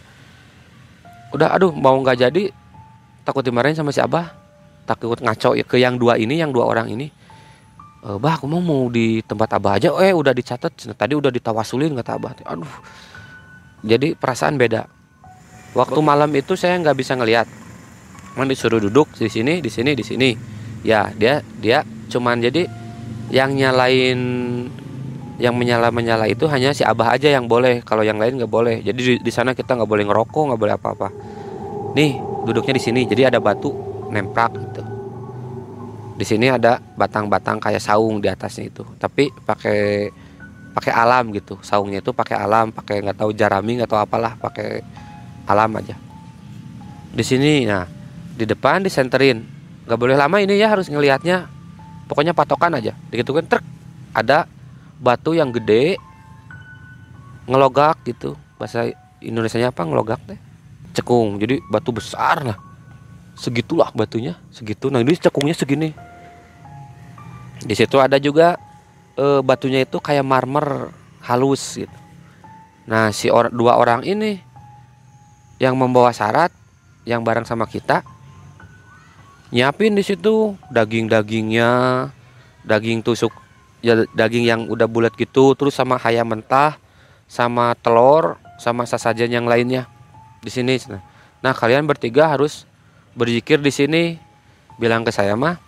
Udah 1.36 1.54
aduh 1.54 1.76
mau 1.76 2.00
nggak 2.00 2.26
jadi 2.26 2.50
takut 3.28 3.44
dimarahin 3.44 3.76
sama 3.76 3.92
si 3.92 4.00
abah. 4.00 4.32
Takut 4.88 5.22
ngaco 5.22 5.54
ke 5.68 5.78
yang 5.78 6.02
dua 6.02 6.18
ini 6.18 6.42
yang 6.42 6.50
dua 6.50 6.66
orang 6.66 6.90
ini 6.90 7.19
e, 8.04 8.10
bah 8.20 8.40
aku 8.40 8.46
mau 8.48 8.64
mau 8.64 8.88
di 8.88 9.24
tempat 9.24 9.60
abah 9.60 9.80
aja. 9.80 9.90
Eh 10.00 10.16
udah 10.16 10.34
dicatat 10.34 10.72
tadi 10.96 11.14
udah 11.16 11.32
ditawasulin 11.32 11.96
kata 12.00 12.12
abah. 12.16 12.32
Aduh. 12.48 12.74
Jadi 13.84 14.16
perasaan 14.16 14.60
beda. 14.60 14.88
Waktu 15.78 16.00
malam 16.02 16.32
itu 16.36 16.58
saya 16.60 16.76
nggak 16.82 16.98
bisa 16.98 17.16
ngelihat. 17.16 17.48
Man 18.36 18.48
disuruh 18.48 18.80
duduk 18.80 19.12
di 19.16 19.30
sini 19.32 19.60
di 19.64 19.70
sini 19.72 19.92
di 19.96 20.04
sini. 20.04 20.30
Ya 20.84 21.12
dia 21.16 21.44
dia 21.60 21.84
cuman 22.12 22.40
jadi 22.40 22.68
yang 23.30 23.54
nyalain 23.54 24.20
yang 25.40 25.56
menyala 25.56 25.88
menyala 25.88 26.28
itu 26.28 26.44
hanya 26.52 26.76
si 26.76 26.84
abah 26.84 27.16
aja 27.16 27.32
yang 27.32 27.48
boleh. 27.48 27.80
Kalau 27.88 28.04
yang 28.04 28.20
lain 28.20 28.36
nggak 28.40 28.52
boleh. 28.52 28.84
Jadi 28.84 29.00
di, 29.00 29.14
di 29.24 29.32
sana 29.32 29.56
kita 29.56 29.80
nggak 29.80 29.90
boleh 29.90 30.04
ngerokok 30.08 30.44
nggak 30.52 30.60
boleh 30.60 30.76
apa 30.76 30.90
apa 30.96 31.08
nih 31.96 32.20
duduknya 32.48 32.76
di 32.76 32.84
sini. 32.84 33.02
Jadi 33.08 33.32
ada 33.32 33.40
batu 33.40 33.72
nemprak 34.10 34.69
di 36.20 36.28
sini 36.28 36.52
ada 36.52 36.84
batang-batang 37.00 37.64
kayak 37.64 37.80
saung 37.80 38.20
di 38.20 38.28
atasnya 38.28 38.68
itu. 38.68 38.84
Tapi 39.00 39.32
pakai 39.32 40.12
pakai 40.76 40.92
alam 40.92 41.32
gitu. 41.32 41.56
Saungnya 41.64 42.04
itu 42.04 42.12
pakai 42.12 42.36
alam 42.36 42.76
pakai 42.76 43.00
nggak 43.00 43.24
tahu 43.24 43.32
jarami 43.32 43.80
nggak 43.80 43.88
tahu 43.88 44.04
apalah 44.04 44.36
pakai 44.36 44.84
alam 45.48 45.80
aja. 45.80 45.96
Di 47.16 47.24
sini 47.24 47.64
nah 47.64 47.88
di 48.36 48.44
depan 48.44 48.84
disenterin. 48.84 49.48
Nggak 49.88 49.96
boleh 49.96 50.20
lama 50.20 50.44
ini 50.44 50.60
ya 50.60 50.68
harus 50.68 50.92
ngelihatnya. 50.92 51.48
Pokoknya 52.12 52.36
patokan 52.36 52.76
aja. 52.76 52.92
Begitu 53.08 53.32
kan 53.32 53.48
truk. 53.48 53.64
Ada 54.12 54.44
batu 55.00 55.32
yang 55.32 55.56
gede 55.56 55.96
ngelogak 57.48 57.96
gitu. 58.04 58.36
Bahasa 58.60 58.92
Indonesia 59.24 59.72
apa? 59.72 59.88
Ngelogak 59.88 60.20
teh 60.28 60.40
cekung. 61.00 61.40
Jadi 61.40 61.64
batu 61.72 61.96
besar 61.96 62.44
lah. 62.44 62.60
Segitulah 63.40 63.88
batunya. 63.96 64.36
Segitu. 64.52 64.92
Nah 64.92 65.00
ini 65.00 65.16
cekungnya 65.16 65.56
segini 65.56 66.09
di 67.63 67.76
situ 67.76 68.00
ada 68.00 68.15
juga 68.19 68.56
e, 69.19 69.43
batunya 69.43 69.84
itu 69.84 70.00
kayak 70.00 70.24
marmer 70.24 70.91
halus 71.24 71.80
gitu. 71.80 71.98
Nah 72.88 73.12
si 73.12 73.28
or 73.28 73.52
dua 73.52 73.76
orang 73.76 74.02
ini 74.08 74.39
yang 75.60 75.76
membawa 75.76 76.15
syarat 76.15 76.50
yang 77.04 77.22
bareng 77.24 77.43
sama 77.43 77.67
kita 77.67 78.02
nyiapin 79.50 79.98
di 79.98 80.06
situ 80.06 80.56
daging-dagingnya 80.69 81.69
daging 82.63 83.02
tusuk 83.02 83.34
ya 83.82 84.06
daging 84.13 84.45
yang 84.45 84.62
udah 84.69 84.86
bulat 84.86 85.15
gitu 85.17 85.58
terus 85.58 85.74
sama 85.74 85.98
ayam 86.06 86.28
mentah 86.30 86.78
sama 87.26 87.74
telur 87.80 88.38
sama 88.60 88.84
sasajen 88.84 89.32
yang 89.32 89.48
lainnya 89.48 89.88
di 90.43 90.52
sini. 90.52 90.80
Nah 91.39 91.56
kalian 91.56 91.88
bertiga 91.88 92.32
harus 92.32 92.67
berzikir 93.15 93.60
di 93.60 93.72
sini 93.72 94.04
bilang 94.80 95.04
ke 95.04 95.12
saya 95.12 95.36
mah 95.36 95.60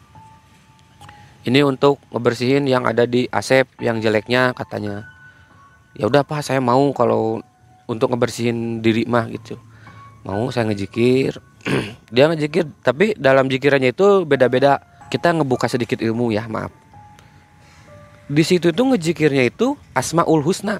ini 1.41 1.65
untuk 1.65 1.97
ngebersihin 2.13 2.69
yang 2.69 2.85
ada 2.85 3.09
di 3.09 3.25
asep 3.33 3.65
yang 3.81 3.97
jeleknya 3.97 4.53
katanya. 4.53 5.09
Ya 5.97 6.05
udah 6.05 6.21
pak 6.21 6.45
saya 6.45 6.61
mau 6.61 6.93
kalau 6.93 7.41
untuk 7.89 8.13
ngebersihin 8.13 8.79
diri 8.85 9.09
mah 9.09 9.25
gitu. 9.33 9.57
Mau 10.21 10.53
saya 10.53 10.69
ngejikir. 10.69 11.41
Dia 12.13 12.29
ngejikir 12.29 12.85
tapi 12.85 13.17
dalam 13.17 13.49
jikirannya 13.49 13.89
itu 13.89 14.23
beda-beda. 14.23 14.79
Kita 15.11 15.35
ngebuka 15.35 15.67
sedikit 15.67 15.99
ilmu 15.99 16.31
ya 16.31 16.47
maaf. 16.47 16.71
Di 18.31 18.47
situ 18.47 18.71
tuh 18.71 18.95
ngejikirnya 18.95 19.43
itu 19.49 19.75
asmaul 19.91 20.39
husna. 20.39 20.79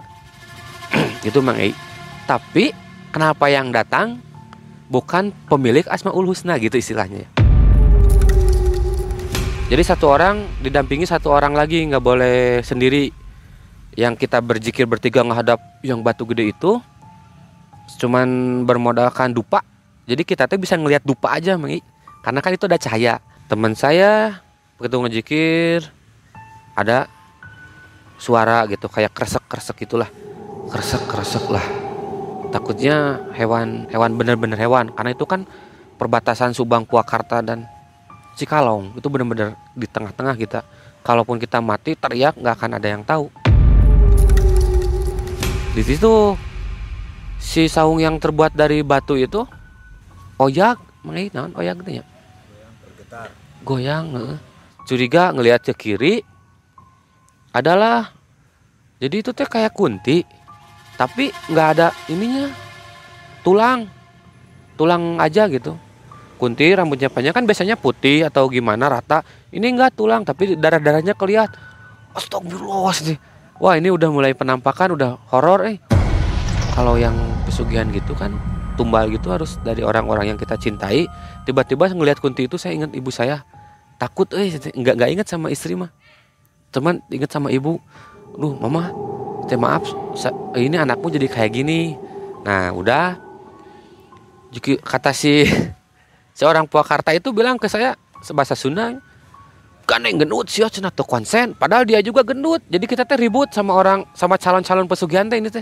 Itu 1.27 1.43
mang 1.43 1.59
Ei. 1.59 1.75
tapi 2.23 2.71
kenapa 3.11 3.51
yang 3.51 3.75
datang? 3.75 4.23
Bukan 4.91 5.31
pemilik 5.51 5.83
asmaul 5.87 6.27
husna 6.27 6.55
gitu 6.59 6.79
istilahnya. 6.79 7.27
ya. 7.27 7.30
Jadi 9.71 9.87
satu 9.87 10.11
orang 10.11 10.51
didampingi 10.59 11.07
satu 11.07 11.31
orang 11.31 11.55
lagi 11.55 11.87
nggak 11.87 12.03
boleh 12.03 12.59
sendiri. 12.59 13.07
Yang 13.95 14.27
kita 14.27 14.43
berzikir 14.43 14.83
bertiga 14.83 15.23
menghadap 15.23 15.63
yang 15.79 16.03
batu 16.03 16.27
gede 16.27 16.51
itu 16.51 16.83
cuman 18.03 18.27
bermodalkan 18.67 19.31
dupa. 19.31 19.63
Jadi 20.11 20.27
kita 20.27 20.51
tuh 20.51 20.59
bisa 20.59 20.75
ngelihat 20.75 21.07
dupa 21.07 21.31
aja 21.31 21.55
mang 21.55 21.71
Ei. 21.71 21.79
karena 22.19 22.43
kan 22.43 22.51
itu 22.51 22.67
ada 22.67 22.75
cahaya. 22.75 23.23
Teman 23.47 23.71
saya 23.71 24.43
begitu 24.75 24.99
ngejikir 25.07 25.87
ada 26.75 27.07
suara 28.19 28.67
gitu 28.67 28.91
kayak 28.91 29.15
kresek 29.15 29.47
kresek 29.47 29.87
itulah 29.87 30.11
kresek 30.67 30.99
kresek 31.07 31.47
lah. 31.47 31.63
Takutnya 32.51 33.23
hewan 33.39 33.87
hewan 33.87 34.19
bener-bener 34.19 34.59
hewan. 34.59 34.91
Karena 34.91 35.15
itu 35.15 35.23
kan 35.23 35.47
perbatasan 35.95 36.51
Subang 36.51 36.83
Purwakarta 36.83 37.39
dan 37.39 37.71
Cikalong. 38.41 38.97
Itu 38.97 39.05
bener-bener 39.13 39.53
di 39.77 39.85
tengah-tengah 39.85 40.33
kita. 40.33 40.65
Kalaupun 41.05 41.37
kita 41.37 41.61
mati 41.61 41.93
teriak 41.93 42.33
nggak 42.41 42.57
akan 42.57 42.71
ada 42.81 42.87
yang 42.89 43.05
tahu. 43.05 43.29
Di 45.77 45.85
situ 45.85 46.33
si 47.37 47.69
saung 47.69 48.01
yang 48.01 48.17
terbuat 48.17 48.57
dari 48.57 48.81
batu 48.81 49.13
itu 49.13 49.45
oyak 50.41 50.81
mengenai 51.05 51.53
oyak 51.53 51.85
gitu 51.85 52.01
ya? 52.01 52.03
Goyang 53.61 54.09
heeh. 54.17 54.37
curiga 54.89 55.29
ngelihat 55.29 55.61
ke 55.61 55.73
kiri 55.77 56.25
adalah 57.53 58.09
jadi 58.97 59.21
itu 59.21 59.37
teh 59.37 59.45
kayak 59.45 59.77
kunti 59.77 60.25
tapi 60.97 61.29
nggak 61.45 61.67
ada 61.77 61.87
ininya 62.09 62.49
tulang. 63.45 63.85
Tulang 64.81 65.21
aja 65.21 65.45
gitu 65.45 65.77
kunti 66.41 66.73
rambutnya 66.73 67.13
panjang 67.13 67.37
kan 67.37 67.45
biasanya 67.45 67.77
putih 67.77 68.25
atau 68.25 68.49
gimana 68.49 68.89
rata. 68.89 69.21
Ini 69.53 69.61
enggak 69.61 69.93
tulang 69.93 70.25
tapi 70.25 70.57
darah 70.57 70.81
darahnya 70.81 71.13
kelihat 71.13 71.53
astagfirullah 72.17 72.97
sih. 72.97 73.17
Wah 73.61 73.77
ini 73.77 73.93
udah 73.93 74.09
mulai 74.09 74.33
penampakan 74.33 74.97
udah 74.97 75.21
horor 75.29 75.69
eh. 75.69 75.77
Kalau 76.73 76.97
yang 76.97 77.13
pesugihan 77.45 77.85
gitu 77.93 78.17
kan 78.17 78.33
tumbal 78.73 79.05
gitu 79.13 79.29
harus 79.29 79.61
dari 79.61 79.85
orang-orang 79.85 80.33
yang 80.33 80.39
kita 80.41 80.57
cintai. 80.57 81.05
Tiba-tiba 81.45 81.93
ngelihat 81.93 82.17
kunti 82.17 82.49
itu 82.49 82.57
saya 82.57 82.73
ingat 82.73 82.97
ibu 82.97 83.13
saya. 83.13 83.45
Takut 84.01 84.25
eh 84.33 84.49
nggak 84.49 84.97
nggak 84.97 85.11
ingat 85.13 85.27
sama 85.29 85.53
istri 85.53 85.77
mah. 85.77 85.93
Teman 86.73 87.05
ingat 87.13 87.29
sama 87.29 87.53
ibu. 87.53 87.77
Duh 88.33 88.57
mama 88.57 88.89
teh 89.45 89.61
maaf 89.61 89.85
ini 90.57 90.73
anakmu 90.73 91.13
jadi 91.13 91.29
kayak 91.29 91.53
gini. 91.53 91.93
Nah 92.41 92.73
udah. 92.73 93.29
Kata 94.81 95.13
si 95.13 95.45
seorang 96.41 96.65
Purwakarta 96.65 97.13
itu 97.13 97.29
bilang 97.29 97.61
ke 97.61 97.69
saya 97.69 97.93
sebahasa 98.25 98.57
Sunda 98.57 98.97
kan 99.85 100.01
yang 100.01 100.25
gendut 100.25 100.49
sih 100.49 100.65
cenah 100.65 100.89
tuh 100.89 101.05
konsen. 101.05 101.53
Padahal 101.53 101.85
dia 101.85 102.01
juga 102.01 102.25
gendut 102.25 102.65
jadi 102.65 102.81
kita 102.81 103.05
teh 103.05 103.13
ribut 103.21 103.53
sama 103.53 103.77
orang 103.77 104.09
sama 104.17 104.41
calon-calon 104.41 104.89
pesugihan 104.89 105.29
teh 105.29 105.37
ini 105.37 105.53
teh. 105.53 105.61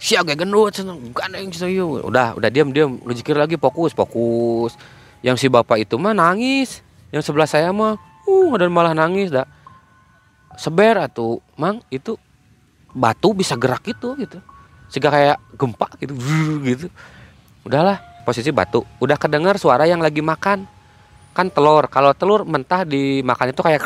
Si 0.00 0.16
agak 0.16 0.40
gendut 0.40 0.72
gandeng 1.12 1.52
cenah 1.52 1.68
ieu. 1.68 2.00
udah 2.00 2.32
udah 2.40 2.48
diam 2.48 2.72
diam 2.72 2.96
ngejikir 3.04 3.36
lagi 3.36 3.60
fokus 3.60 3.92
fokus. 3.92 4.72
Yang 5.20 5.44
si 5.44 5.46
bapak 5.52 5.84
itu 5.84 6.00
mah 6.00 6.16
nangis 6.16 6.80
yang 7.12 7.20
sebelah 7.20 7.44
saya 7.44 7.68
mah 7.68 8.00
uh 8.24 8.52
dan 8.56 8.72
malah 8.72 8.96
nangis 8.96 9.28
dah. 9.28 9.44
Seber 10.56 10.96
atau 10.96 11.44
mang 11.60 11.84
itu 11.92 12.16
batu 12.96 13.36
bisa 13.36 13.52
gerak 13.60 13.84
gitu 13.84 14.16
gitu. 14.16 14.40
Sehingga 14.88 15.12
kayak 15.12 15.36
gempa 15.60 15.92
gitu 16.00 16.16
gitu. 16.64 16.86
Udahlah 17.68 18.09
posisi 18.30 18.54
batu. 18.54 18.86
Udah 19.02 19.18
kedengar 19.18 19.58
suara 19.58 19.90
yang 19.90 19.98
lagi 19.98 20.22
makan. 20.22 20.62
Kan 21.34 21.50
telur 21.50 21.90
kalau 21.90 22.14
telur 22.14 22.46
mentah 22.46 22.86
dimakan 22.86 23.50
itu 23.50 23.58
kayak 23.58 23.82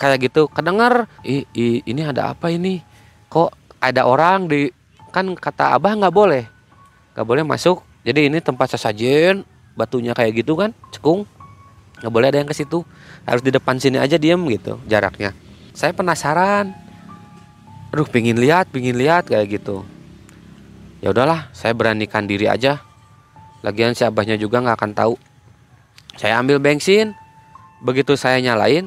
kayak 0.00 0.16
gitu. 0.24 0.48
Kedengar 0.48 1.04
ih, 1.20 1.44
ini 1.84 2.00
ada 2.00 2.32
apa 2.32 2.48
ini? 2.48 2.80
Kok 3.28 3.76
ada 3.84 4.08
orang 4.08 4.48
di 4.48 4.72
kan 5.12 5.28
kata 5.36 5.76
abah 5.76 5.92
nggak 5.92 6.14
boleh. 6.16 6.48
Nggak 7.12 7.26
boleh 7.28 7.44
masuk. 7.44 7.84
Jadi 8.00 8.32
ini 8.32 8.40
tempat 8.40 8.72
sesajen 8.72 9.44
batunya 9.76 10.16
kayak 10.16 10.40
gitu 10.40 10.56
kan 10.56 10.72
cekung. 10.88 11.28
Nggak 12.00 12.12
boleh 12.12 12.26
ada 12.32 12.38
yang 12.40 12.48
ke 12.48 12.56
situ. 12.56 12.80
Harus 13.28 13.44
di 13.44 13.52
depan 13.52 13.76
sini 13.76 14.00
aja 14.00 14.16
diem 14.16 14.40
gitu 14.48 14.80
jaraknya. 14.88 15.36
Saya 15.76 15.92
penasaran. 15.92 16.72
Aduh 17.92 18.08
pingin 18.08 18.40
lihat 18.40 18.72
pingin 18.72 18.96
lihat 18.96 19.28
kayak 19.28 19.60
gitu. 19.60 19.84
Ya 21.04 21.12
udahlah 21.12 21.52
saya 21.52 21.76
beranikan 21.76 22.24
diri 22.24 22.48
aja 22.48 22.80
lagian 23.62 23.94
si 23.94 24.02
abahnya 24.02 24.36
juga 24.36 24.60
nggak 24.60 24.76
akan 24.76 24.92
tahu. 24.92 25.14
Saya 26.18 26.38
ambil 26.38 26.60
bensin. 26.60 27.14
Begitu 27.82 28.14
saya 28.14 28.38
nyalain 28.38 28.86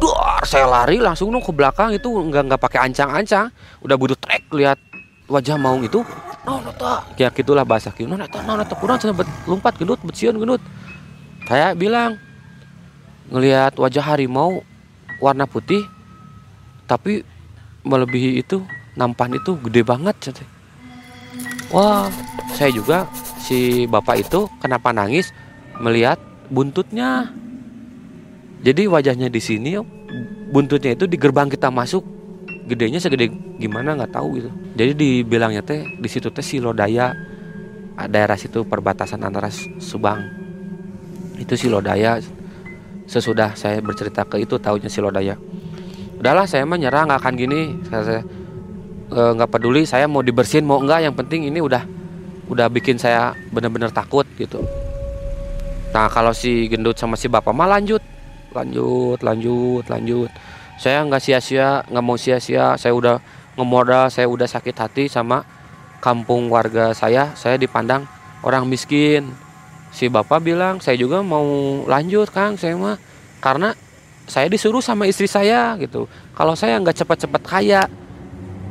Duar, 0.00 0.44
saya 0.44 0.68
lari 0.68 1.00
langsung 1.00 1.28
dong 1.32 1.44
ke 1.44 1.52
belakang 1.52 1.92
itu 1.92 2.08
nggak 2.08 2.48
nggak 2.48 2.60
pakai 2.60 2.88
ancang-ancang. 2.88 3.52
Udah 3.84 3.96
butuh 4.00 4.16
trek 4.16 4.48
lihat 4.52 4.80
wajah 5.28 5.60
maung 5.60 5.84
itu. 5.84 6.00
No 6.48 6.56
nota 6.64 7.04
ya 7.20 7.28
gitulah 7.28 7.68
bahasa 7.68 7.92
kieu 7.92 8.08
no 8.08 8.16
nota 8.16 8.40
no 8.40 8.56
kurang 8.80 8.96
cenah 8.96 9.12
lompat 9.44 9.76
gendut 9.76 10.00
bet 10.00 10.16
sieun 10.16 10.40
gendut. 10.40 10.60
Saya 11.44 11.76
bilang 11.76 12.16
ngelihat 13.28 13.76
wajah 13.76 14.02
harimau 14.02 14.64
warna 15.20 15.44
putih 15.44 15.84
tapi 16.88 17.22
melebihi 17.84 18.40
itu 18.40 18.64
nampan 18.98 19.38
itu 19.38 19.54
gede 19.68 19.86
banget 19.86 20.16
wah 21.70 22.10
saya 22.58 22.74
juga 22.74 23.06
si 23.40 23.88
bapak 23.88 24.22
itu 24.22 24.46
kenapa 24.60 24.92
nangis? 24.92 25.32
Melihat 25.80 26.20
buntutnya. 26.52 27.32
Jadi 28.60 28.84
wajahnya 28.84 29.32
di 29.32 29.40
sini 29.40 29.80
buntutnya 30.52 30.92
itu 30.92 31.08
di 31.08 31.16
gerbang 31.16 31.48
kita 31.48 31.72
masuk. 31.72 32.04
Gedenya 32.68 33.00
segede 33.02 33.32
gimana 33.58 33.96
nggak 33.96 34.12
tahu 34.14 34.38
gitu. 34.38 34.50
Jadi 34.76 34.92
dibilangnya 34.94 35.64
teh 35.64 35.82
di 35.82 36.08
situ 36.12 36.28
teh 36.30 36.44
Silodaya 36.44 37.16
ah, 37.96 38.06
daerah 38.06 38.36
situ 38.36 38.62
perbatasan 38.68 39.24
antara 39.24 39.48
Subang. 39.80 40.20
Itu 41.40 41.56
Silodaya 41.56 42.20
sesudah 43.10 43.58
saya 43.58 43.82
bercerita 43.82 44.22
ke 44.22 44.38
itu 44.38 44.54
tahunya 44.60 44.86
Silodaya 44.86 45.34
udahlah 46.20 46.44
saya 46.44 46.68
mah 46.68 46.76
nyerah 46.76 47.08
nggak 47.08 47.20
akan 47.24 47.34
gini. 47.34 47.60
Saya, 47.88 48.20
eh, 49.10 49.30
nggak 49.34 49.50
peduli 49.50 49.88
saya 49.88 50.04
mau 50.04 50.20
dibersihin 50.20 50.68
mau 50.68 50.78
enggak 50.78 51.08
yang 51.08 51.16
penting 51.16 51.48
ini 51.48 51.64
udah 51.64 51.82
udah 52.50 52.66
bikin 52.66 52.98
saya 52.98 53.32
bener-bener 53.54 53.94
takut 53.94 54.26
gitu. 54.34 54.58
Nah 55.94 56.10
kalau 56.10 56.34
si 56.34 56.66
gendut 56.66 56.98
sama 56.98 57.14
si 57.14 57.30
bapak 57.30 57.54
mah 57.54 57.70
lanjut. 57.70 58.02
Lanjut 58.50 59.22
lanjut 59.22 59.86
lanjut. 59.86 60.30
Saya 60.82 61.06
nggak 61.06 61.22
sia-sia 61.22 61.86
nggak 61.86 62.04
mau 62.04 62.18
sia-sia. 62.18 62.74
Saya 62.74 62.90
udah 62.90 63.16
ngemodal 63.54 64.10
saya 64.10 64.26
udah 64.26 64.50
sakit 64.50 64.74
hati 64.74 65.04
sama 65.06 65.46
kampung 66.02 66.50
warga 66.50 66.90
saya. 66.90 67.30
Saya 67.38 67.54
dipandang 67.54 68.10
orang 68.42 68.66
miskin. 68.66 69.30
Si 69.94 70.10
bapak 70.10 70.42
bilang 70.42 70.82
saya 70.82 70.98
juga 70.98 71.22
mau 71.22 71.46
lanjut 71.86 72.26
kang. 72.34 72.58
Saya 72.58 72.74
mah 72.74 72.98
karena 73.38 73.78
saya 74.26 74.46
disuruh 74.50 74.82
sama 74.82 75.06
istri 75.06 75.30
saya 75.30 75.78
gitu. 75.78 76.10
Kalau 76.34 76.54
saya 76.54 76.78
nggak 76.78 77.02
cepat-cepat 77.02 77.42
kaya 77.46 77.86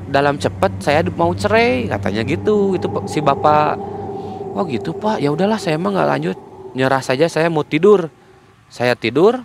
dalam 0.09 0.41
cepat 0.41 0.81
saya 0.81 1.05
mau 1.13 1.31
cerai 1.37 1.87
katanya 1.87 2.25
gitu. 2.25 2.75
Itu 2.75 2.89
si 3.05 3.21
bapak 3.21 3.77
oh 4.57 4.65
gitu 4.65 4.97
pak. 4.97 5.21
Ya 5.21 5.29
udahlah 5.29 5.61
saya 5.61 5.77
mah 5.77 5.93
nggak 5.93 6.09
lanjut. 6.09 6.37
Nyerah 6.73 7.01
saja 7.01 7.29
saya 7.29 7.47
mau 7.47 7.61
tidur. 7.61 8.09
Saya 8.69 8.97
tidur. 8.97 9.41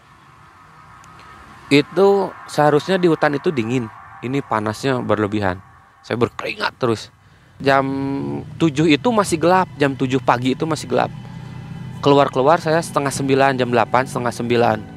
Itu 1.68 2.32
seharusnya 2.48 2.96
di 2.96 3.08
hutan 3.08 3.36
itu 3.36 3.52
dingin. 3.52 3.88
Ini 4.24 4.40
panasnya 4.44 5.00
berlebihan. 5.04 5.60
Saya 6.04 6.16
berkeringat 6.20 6.76
terus. 6.76 7.08
Jam 7.60 7.86
7 8.60 8.88
itu 8.88 9.08
masih 9.12 9.40
gelap. 9.40 9.68
Jam 9.80 9.96
7 9.96 10.20
pagi 10.20 10.52
itu 10.56 10.64
masih 10.68 10.88
gelap. 10.88 11.08
Keluar-keluar 12.04 12.60
saya 12.60 12.84
setengah 12.84 13.08
9 13.08 13.56
jam 13.56 13.68
8 13.72 14.04
setengah 14.04 14.32
9 14.84 14.93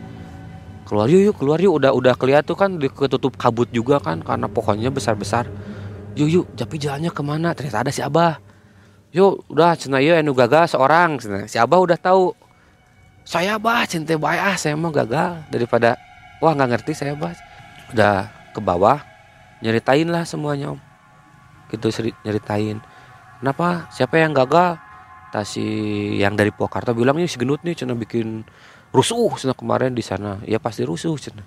keluar 0.88 1.12
yuk 1.12 1.22
yuk 1.32 1.36
keluar 1.36 1.60
yuk. 1.60 1.76
Udah 1.78 1.92
udah 1.92 2.16
kelihatan 2.16 2.56
kan 2.56 2.72
ketutup 2.80 3.36
kabut 3.36 3.68
juga 3.76 4.00
kan 4.00 4.24
karena 4.24 4.48
pohonnya 4.48 4.90
besar-besar. 4.90 5.52
Yuk 6.16 6.30
yuk 6.32 6.46
tapi 6.56 6.80
jalannya 6.80 7.12
ke 7.12 7.22
mana? 7.22 7.52
Ternyata 7.54 7.84
ada 7.86 7.92
si 7.92 8.02
abah. 8.02 8.40
Yuk 9.12 9.46
udah 9.52 9.76
cina 9.76 10.00
yuk 10.00 10.18
anu 10.18 10.32
gagal 10.32 10.74
seorang. 10.74 11.20
Cenah. 11.20 11.46
si 11.46 11.60
abah 11.60 11.80
udah 11.84 12.00
tahu. 12.00 12.32
Saya 13.28 13.60
bah 13.60 13.84
cinta 13.84 14.16
baik 14.16 14.40
ah 14.40 14.56
saya 14.56 14.80
mau 14.80 14.90
gagal. 14.90 15.44
Daripada 15.52 16.00
wah 16.40 16.56
nggak 16.56 16.80
ngerti 16.80 16.96
saya 16.96 17.14
bah 17.14 17.36
udah 17.92 18.32
ke 18.56 18.60
bawah 18.64 19.04
nyeritain 19.62 20.08
lah 20.08 20.24
semuanya 20.24 20.74
om. 20.74 20.80
Gitu 21.70 21.92
nyeritain. 22.24 22.80
Kenapa? 23.44 23.92
Siapa 23.94 24.18
yang 24.18 24.34
gagal? 24.34 24.80
Tak 25.28 25.44
si 25.44 25.64
yang 26.18 26.40
dari 26.40 26.56
Purwakarta 26.56 26.96
bilang 26.96 27.20
ini 27.20 27.28
si 27.28 27.36
gendut 27.36 27.60
nih 27.62 27.76
cina 27.76 27.92
bikin 27.92 28.48
rusuh 28.98 29.30
cina 29.38 29.54
kemarin 29.54 29.94
di 29.94 30.02
sana. 30.02 30.42
Ya 30.50 30.58
pasti 30.58 30.82
rusuh 30.82 31.14
cina. 31.22 31.46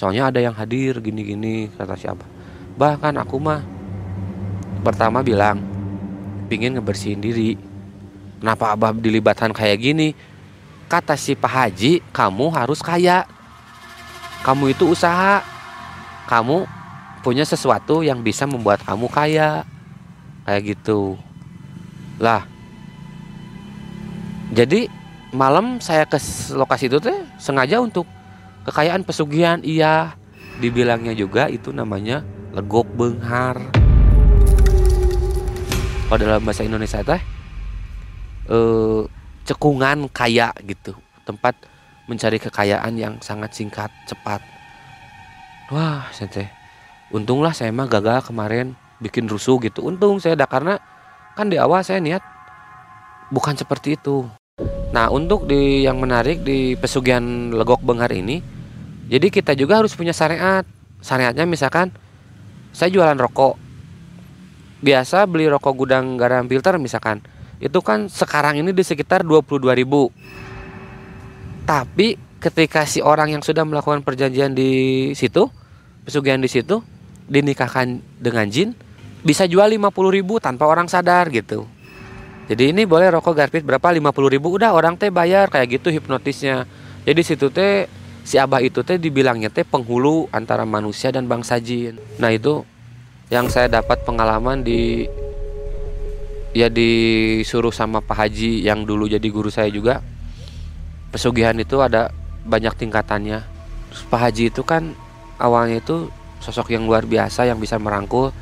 Soalnya 0.00 0.32
ada 0.32 0.40
yang 0.40 0.56
hadir 0.56 0.96
gini-gini 1.04 1.68
kata 1.76 1.98
si 2.00 2.08
abah 2.08 2.38
bahkan 2.78 3.10
aku 3.18 3.42
mah 3.42 3.66
pertama 4.86 5.18
bilang 5.20 5.58
pingin 6.46 6.78
ngebersihin 6.78 7.18
diri. 7.20 7.58
Kenapa 8.38 8.72
abah 8.72 8.94
dilibatkan 8.94 9.50
kayak 9.50 9.82
gini? 9.82 10.14
Kata 10.86 11.18
si 11.18 11.34
Pak 11.34 11.50
Haji 11.50 12.00
kamu 12.14 12.54
harus 12.54 12.78
kaya. 12.80 13.26
Kamu 14.46 14.70
itu 14.72 14.94
usaha. 14.94 15.42
Kamu 16.30 16.64
punya 17.26 17.42
sesuatu 17.42 18.06
yang 18.06 18.22
bisa 18.22 18.46
membuat 18.46 18.80
kamu 18.86 19.10
kaya. 19.10 19.66
Kayak 20.46 20.78
gitu. 20.78 21.18
Lah. 22.22 22.46
Jadi 24.54 24.88
malam 25.32 25.76
saya 25.80 26.08
ke 26.08 26.16
lokasi 26.56 26.88
itu 26.88 26.98
teh 27.02 27.16
sengaja 27.36 27.80
untuk 27.80 28.08
kekayaan 28.64 29.04
pesugihan 29.04 29.60
iya. 29.64 30.16
Dibilangnya 30.58 31.14
juga 31.14 31.46
itu 31.46 31.70
namanya 31.70 32.26
legok 32.50 32.90
benghar. 32.98 33.62
Kalau 36.08 36.18
dalam 36.18 36.42
bahasa 36.42 36.66
Indonesia 36.66 36.98
teh 37.04 37.20
eh, 38.50 39.02
cekungan 39.46 40.10
kaya 40.10 40.50
gitu. 40.66 40.96
Tempat 41.22 41.54
mencari 42.08 42.40
kekayaan 42.40 42.96
yang 42.96 43.14
sangat 43.20 43.54
singkat 43.54 43.92
cepat. 44.08 44.42
Wah 45.70 46.08
teh 46.10 46.48
untunglah 47.14 47.54
saya 47.54 47.70
mah 47.70 47.86
gagal 47.86 48.32
kemarin 48.32 48.74
bikin 48.98 49.30
rusuh 49.30 49.62
gitu. 49.62 49.86
Untung 49.86 50.18
saya 50.18 50.34
dah 50.34 50.48
karena 50.50 50.80
kan 51.38 51.46
di 51.46 51.54
awal 51.60 51.86
saya 51.86 52.02
niat 52.02 52.24
bukan 53.30 53.54
seperti 53.54 53.94
itu 53.94 54.26
nah 54.88 55.12
untuk 55.12 55.44
di 55.44 55.84
yang 55.84 56.00
menarik 56.00 56.40
di 56.42 56.74
pesugihan 56.80 57.52
legok 57.52 57.84
benghar 57.84 58.08
ini 58.12 58.40
jadi 59.08 59.32
kita 59.32 59.56
juga 59.56 59.80
harus 59.80 59.96
punya 59.96 60.12
syariat. 60.12 60.68
Syariatnya 61.00 61.48
misalkan 61.48 61.88
saya 62.76 62.92
jualan 62.92 63.16
rokok. 63.16 63.56
Biasa 64.84 65.24
beli 65.24 65.48
rokok 65.48 65.74
gudang 65.74 66.20
garam 66.20 66.44
filter 66.44 66.76
misalkan. 66.76 67.24
Itu 67.58 67.80
kan 67.80 68.06
sekarang 68.12 68.60
ini 68.60 68.70
di 68.70 68.84
sekitar 68.86 69.24
22.000 69.26 70.46
tapi 71.68 72.16
ketika 72.40 72.88
si 72.88 73.04
orang 73.04 73.36
yang 73.36 73.44
sudah 73.44 73.60
melakukan 73.68 74.00
perjanjian 74.00 74.56
di 74.56 75.12
situ 75.12 75.52
pesugihan 76.00 76.40
di 76.40 76.48
situ 76.48 76.80
dinikahkan 77.28 78.00
dengan 78.16 78.48
jin 78.48 78.72
bisa 79.20 79.44
jual 79.44 79.68
50.000 79.68 79.92
tanpa 80.40 80.64
orang 80.64 80.88
sadar 80.88 81.28
gitu 81.28 81.68
jadi 82.48 82.72
ini 82.72 82.88
boleh 82.88 83.12
rokok 83.12 83.36
garpit 83.36 83.60
berapa? 83.60 83.92
50 83.92 84.08
ribu. 84.32 84.48
Udah 84.48 84.72
orang 84.72 84.96
teh 84.96 85.12
bayar. 85.12 85.52
Kayak 85.52 85.78
gitu 85.78 85.92
hipnotisnya. 85.92 86.64
Jadi 87.04 87.20
situ 87.20 87.52
teh 87.52 87.84
si 88.24 88.40
abah 88.40 88.64
itu 88.64 88.80
teh 88.80 88.96
dibilangnya 88.96 89.52
teh 89.52 89.68
penghulu 89.68 90.32
antara 90.32 90.64
manusia 90.64 91.12
dan 91.12 91.28
bangsa 91.28 91.60
jin. 91.60 92.00
Nah 92.16 92.32
itu 92.32 92.64
yang 93.28 93.52
saya 93.52 93.68
dapat 93.68 94.00
pengalaman 94.08 94.64
di 94.64 95.04
ya 96.56 96.72
disuruh 96.72 97.72
sama 97.72 98.00
Pak 98.00 98.16
Haji 98.16 98.64
yang 98.64 98.88
dulu 98.88 99.04
jadi 99.04 99.28
guru 99.28 99.52
saya 99.52 99.68
juga. 99.68 100.00
Pesugihan 101.12 101.56
itu 101.60 101.84
ada 101.84 102.08
banyak 102.48 102.72
tingkatannya. 102.80 103.44
Terus 103.92 104.02
Pak 104.08 104.20
Haji 104.24 104.44
itu 104.48 104.64
kan 104.64 104.96
awalnya 105.36 105.84
itu 105.84 106.08
sosok 106.40 106.72
yang 106.72 106.88
luar 106.88 107.04
biasa 107.04 107.44
yang 107.44 107.60
bisa 107.60 107.76
merangkul 107.76 108.32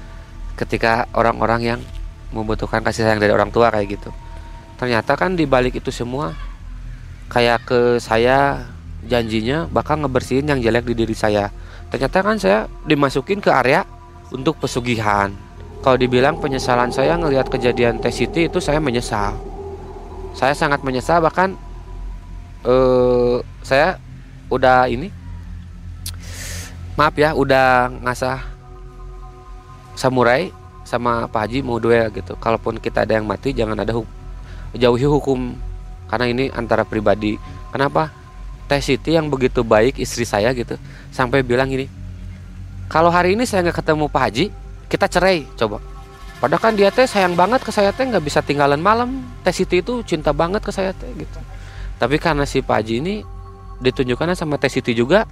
ketika 0.55 1.11
orang-orang 1.11 1.75
yang 1.75 1.81
membutuhkan 2.35 2.83
kasih 2.83 3.07
sayang 3.07 3.23
dari 3.23 3.31
orang 3.31 3.51
tua 3.51 3.71
kayak 3.71 3.99
gitu. 3.99 4.11
Ternyata 4.77 5.17
kan 5.17 5.35
di 5.35 5.49
balik 5.49 5.79
itu 5.79 5.89
semua 5.91 6.37
kayak 7.31 7.67
ke 7.67 7.81
saya 7.99 8.67
janjinya 9.07 9.71
bakal 9.71 10.03
ngebersihin 10.03 10.51
yang 10.51 10.59
jelek 10.61 10.87
di 10.87 10.95
diri 10.95 11.15
saya. 11.15 11.51
Ternyata 11.89 12.19
kan 12.23 12.37
saya 12.37 12.59
dimasukin 12.85 13.39
ke 13.39 13.51
area 13.51 13.87
untuk 14.35 14.59
pesugihan. 14.59 15.31
Kalau 15.81 15.95
dibilang 15.95 16.43
penyesalan 16.43 16.91
saya 16.91 17.15
ngelihat 17.15 17.47
kejadian 17.47 18.03
tes 18.03 18.19
City 18.19 18.51
itu 18.51 18.59
saya 18.59 18.83
menyesal. 18.83 19.39
Saya 20.35 20.53
sangat 20.53 20.83
menyesal 20.83 21.23
bahkan 21.23 21.55
eh, 22.67 23.39
saya 23.63 23.97
udah 24.51 24.91
ini 24.91 25.11
maaf 26.97 27.15
ya 27.15 27.37
udah 27.37 27.93
ngasah 28.03 28.41
samurai 29.95 30.49
sama 30.87 31.27
Pak 31.27 31.41
Haji 31.45 31.59
mau 31.67 31.83
duel 31.83 32.09
gitu. 32.15 32.39
Kalaupun 32.39 32.79
kita 32.79 33.03
ada 33.03 33.19
yang 33.19 33.27
mati 33.27 33.51
jangan 33.51 33.77
ada 33.83 33.93
hukum. 33.93 34.15
jauhi 34.77 35.09
hukum 35.09 35.57
karena 36.07 36.27
ini 36.31 36.45
antara 36.55 36.87
pribadi. 36.87 37.35
Kenapa? 37.75 38.13
Teh 38.71 38.83
Siti 38.83 39.15
yang 39.15 39.27
begitu 39.31 39.63
baik 39.63 39.99
istri 39.99 40.23
saya 40.23 40.55
gitu 40.55 40.79
sampai 41.11 41.43
bilang 41.43 41.71
gini. 41.71 41.91
Kalau 42.87 43.11
hari 43.11 43.35
ini 43.35 43.43
saya 43.43 43.67
nggak 43.67 43.83
ketemu 43.83 44.07
Pak 44.07 44.23
Haji, 44.23 44.47
kita 44.87 45.07
cerai 45.11 45.43
coba. 45.59 45.83
Padahal 46.39 46.63
kan 46.63 46.73
dia 46.77 46.93
teh 46.93 47.09
sayang 47.09 47.35
banget 47.35 47.65
ke 47.65 47.73
saya 47.75 47.91
teh 47.91 48.07
nggak 48.07 48.23
bisa 48.23 48.45
tinggalan 48.45 48.79
malam. 48.79 49.27
Teh 49.43 49.51
Siti 49.51 49.83
itu 49.83 50.05
cinta 50.07 50.31
banget 50.31 50.63
ke 50.63 50.71
saya 50.71 50.95
teh 50.95 51.11
gitu. 51.19 51.41
Tapi 51.97 52.21
karena 52.21 52.45
si 52.45 52.61
Pak 52.61 52.77
Haji 52.77 52.95
ini 53.01 53.15
ditunjukkan 53.81 54.37
sama 54.37 54.61
Teh 54.61 54.69
Siti 54.69 54.93
juga. 54.93 55.25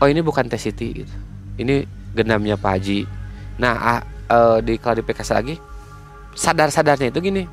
Oh 0.00 0.08
ini 0.08 0.24
bukan 0.24 0.48
Teh 0.48 0.60
Siti 0.60 1.04
gitu. 1.04 1.14
Ini 1.60 1.84
genamnya 2.16 2.56
Pak 2.56 2.72
Haji 2.80 2.98
Nah, 3.60 4.00
uh, 4.32 4.58
di 4.64 4.80
klarifikasi 4.80 5.32
lagi, 5.32 5.56
sadar-sadarnya 6.32 7.12
itu 7.12 7.20
gini. 7.20 7.44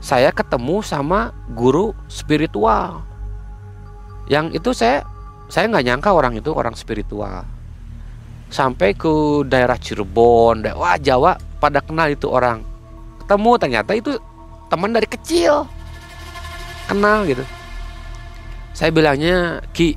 Saya 0.00 0.32
ketemu 0.32 0.80
sama 0.80 1.30
guru 1.52 1.92
spiritual. 2.08 3.04
Yang 4.30 4.62
itu 4.62 4.70
saya 4.72 5.04
saya 5.52 5.68
nggak 5.68 5.84
nyangka 5.84 6.10
orang 6.14 6.38
itu 6.40 6.50
orang 6.54 6.72
spiritual. 6.72 7.44
Sampai 8.50 8.96
ke 8.96 9.44
daerah 9.46 9.78
Cirebon, 9.78 10.66
wah 10.74 10.98
Jawa 10.98 11.38
pada 11.60 11.84
kenal 11.84 12.10
itu 12.10 12.26
orang. 12.26 12.64
Ketemu 13.22 13.50
ternyata 13.60 13.92
itu 13.94 14.16
teman 14.72 14.90
dari 14.90 15.06
kecil. 15.06 15.68
Kenal 16.88 17.28
gitu. 17.28 17.44
Saya 18.74 18.90
bilangnya 18.90 19.60
Ki, 19.76 19.94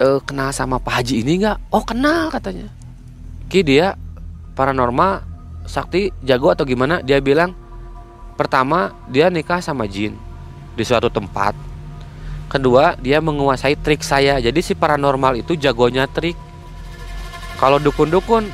uh, 0.00 0.20
kenal 0.22 0.50
sama 0.54 0.78
Pak 0.78 1.02
Haji 1.02 1.26
ini 1.26 1.44
nggak? 1.44 1.58
Oh 1.74 1.82
kenal 1.82 2.30
katanya. 2.32 2.70
Ki 3.50 3.60
dia 3.66 3.98
paranormal 4.54 5.24
sakti 5.68 6.14
jago 6.24 6.54
atau 6.54 6.64
gimana? 6.64 7.02
Dia 7.02 7.20
bilang 7.20 7.52
pertama 8.38 8.94
dia 9.10 9.28
nikah 9.28 9.60
sama 9.60 9.84
jin 9.90 10.14
di 10.78 10.82
suatu 10.86 11.10
tempat. 11.10 11.54
Kedua 12.48 12.96
dia 12.96 13.20
menguasai 13.20 13.76
trik 13.76 14.00
saya. 14.00 14.40
Jadi 14.40 14.64
si 14.64 14.72
paranormal 14.72 15.42
itu 15.44 15.52
jagonya 15.58 16.08
trik. 16.08 16.38
Kalau 17.58 17.82
dukun-dukun 17.82 18.48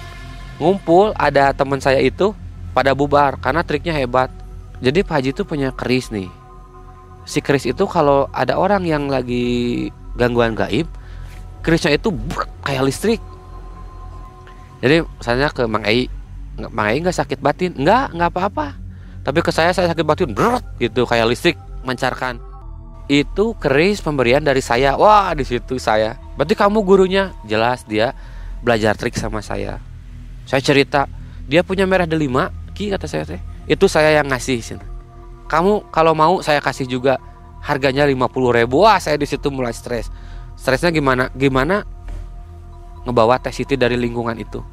ngumpul 0.59 1.13
ada 1.15 1.53
teman 1.53 1.79
saya 1.79 2.01
itu 2.01 2.33
pada 2.75 2.97
bubar 2.97 3.39
karena 3.39 3.63
triknya 3.63 3.95
hebat. 3.95 4.33
Jadi 4.83 5.07
Pak 5.07 5.15
Haji 5.15 5.31
itu 5.31 5.43
punya 5.47 5.71
keris 5.71 6.11
nih. 6.11 6.27
Si 7.25 7.39
keris 7.39 7.65
itu 7.65 7.87
kalau 7.87 8.27
ada 8.35 8.59
orang 8.59 8.85
yang 8.85 9.07
lagi 9.09 9.89
gangguan 10.19 10.59
gaib, 10.59 10.91
kerisnya 11.65 11.97
itu 11.97 12.13
brrr, 12.13 12.45
kayak 12.61 12.83
listrik. 12.85 13.21
Jadi 14.85 15.01
misalnya 15.01 15.49
ke 15.49 15.65
Mang 15.65 15.89
Ei 15.89 16.13
Mang 16.61 16.93
Ei 16.93 17.01
nggak 17.01 17.17
sakit 17.17 17.41
batin? 17.41 17.73
Nggak 17.73 18.13
nggak 18.13 18.31
apa-apa. 18.31 18.77
Tapi 19.25 19.41
ke 19.41 19.49
saya 19.49 19.73
saya 19.73 19.89
sakit 19.89 20.05
batin 20.05 20.31
brrr, 20.37 20.61
gitu 20.77 21.09
kayak 21.09 21.33
listrik 21.33 21.57
mencarkan. 21.83 22.37
Itu 23.09 23.57
keris 23.57 24.05
pemberian 24.05 24.45
dari 24.45 24.61
saya. 24.61 25.01
Wah 25.01 25.33
di 25.33 25.49
situ 25.49 25.81
saya. 25.81 26.21
Berarti 26.37 26.53
kamu 26.53 26.85
gurunya? 26.85 27.33
Jelas 27.49 27.89
dia 27.89 28.13
belajar 28.61 28.93
trik 28.93 29.17
sama 29.17 29.41
saya. 29.41 29.81
Saya 30.45 30.61
cerita 30.61 31.09
dia 31.49 31.65
punya 31.65 31.89
merah 31.89 32.05
delima 32.05 32.53
ki 32.77 32.93
kata 32.93 33.09
saya 33.09 33.25
teh. 33.25 33.41
Itu 33.65 33.89
saya 33.89 34.13
yang 34.21 34.29
ngasih 34.29 34.61
sini. 34.61 34.85
Kamu 35.49 35.89
kalau 35.89 36.13
mau 36.13 36.45
saya 36.45 36.61
kasih 36.61 36.85
juga 36.85 37.17
harganya 37.65 38.05
50 38.05 38.21
ribu. 38.53 38.85
Wah 38.85 39.01
saya 39.01 39.17
di 39.17 39.25
situ 39.25 39.49
mulai 39.49 39.73
stres 39.73 40.13
stresnya 40.65 40.89
gimana 40.97 41.29
gimana 41.37 41.85
ngebawa 43.05 43.37
tes 43.37 43.61
itu 43.61 43.77
dari 43.77 44.01
lingkungan 44.01 44.33
itu? 44.41 44.65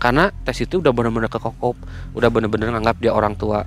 Karena 0.00 0.32
tes 0.48 0.56
itu 0.64 0.80
udah 0.80 0.88
bener-bener 0.88 1.28
kekokop 1.28 1.76
udah 2.16 2.28
bener-bener 2.32 2.72
nganggap 2.72 2.96
dia 2.96 3.12
orang 3.12 3.36
tua. 3.36 3.60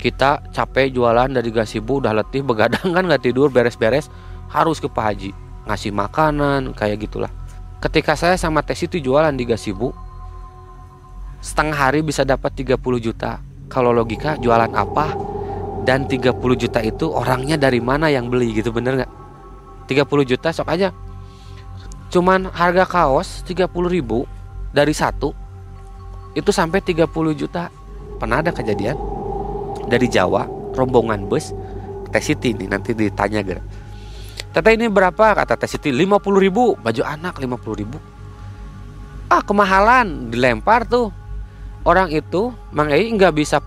Kita 0.00 0.40
capek 0.48 0.96
jualan 0.96 1.28
dari 1.28 1.52
gasibu 1.52 2.00
udah 2.00 2.16
letih 2.16 2.40
begadang 2.40 2.88
kan 2.96 3.04
nggak 3.04 3.28
tidur 3.28 3.52
beres-beres 3.52 4.08
harus 4.48 4.80
ke 4.80 4.88
Pak 4.88 5.04
Haji. 5.04 5.30
Ngasih 5.68 5.92
makanan 5.92 6.72
kayak 6.72 7.04
gitulah. 7.04 7.28
Ketika 7.84 8.16
saya 8.16 8.40
sama 8.40 8.64
tes 8.64 8.80
itu 8.80 8.96
jualan 8.96 9.36
di 9.36 9.44
gasibu 9.44 9.92
setengah 11.44 11.76
hari 11.76 12.00
bisa 12.00 12.24
dapat 12.24 12.56
30 12.56 12.80
juta. 12.96 13.44
Kalau 13.68 13.92
logika 13.92 14.40
jualan 14.40 14.72
apa 14.72 15.12
dan 15.84 16.08
30 16.08 16.32
juta 16.56 16.80
itu 16.80 17.12
orangnya 17.12 17.60
dari 17.60 17.84
mana 17.84 18.08
yang 18.08 18.32
beli 18.32 18.56
gitu 18.56 18.72
bener 18.72 19.04
nggak 19.04 19.25
30 19.86 20.06
juta 20.26 20.50
sok 20.52 20.68
aja. 20.68 20.90
Cuman 22.10 22.50
harga 22.50 22.86
kaos 22.86 23.42
30 23.46 23.70
ribu 23.90 24.26
dari 24.70 24.94
satu 24.94 25.32
itu 26.36 26.50
sampai 26.52 26.82
30 26.82 27.06
juta. 27.32 27.72
Pernah 28.20 28.44
ada 28.44 28.52
kejadian? 28.52 28.96
Dari 29.86 30.10
Jawa 30.10 30.48
rombongan 30.74 31.30
bus 31.30 31.54
Teh 32.10 32.22
City 32.22 32.50
nih 32.56 32.66
nanti 32.66 32.90
ditanya 32.90 33.38
gara 33.44 33.62
Teteh 34.56 34.72
ini 34.72 34.88
berapa? 34.88 35.36
Kata 35.36 35.60
Teh 35.60 35.68
Siti 35.68 35.92
50 35.92 36.16
ribu. 36.40 36.80
Baju 36.80 37.02
anak 37.04 37.36
50 37.36 37.76
ribu. 37.76 38.00
Ah 39.28 39.44
kemahalan 39.44 40.32
Dilempar 40.32 40.88
tuh. 40.88 41.12
Orang 41.84 42.08
itu 42.08 42.56
Mang 42.72 42.88
Ei 42.88 43.12
nggak 43.12 43.36
bisa 43.36 43.60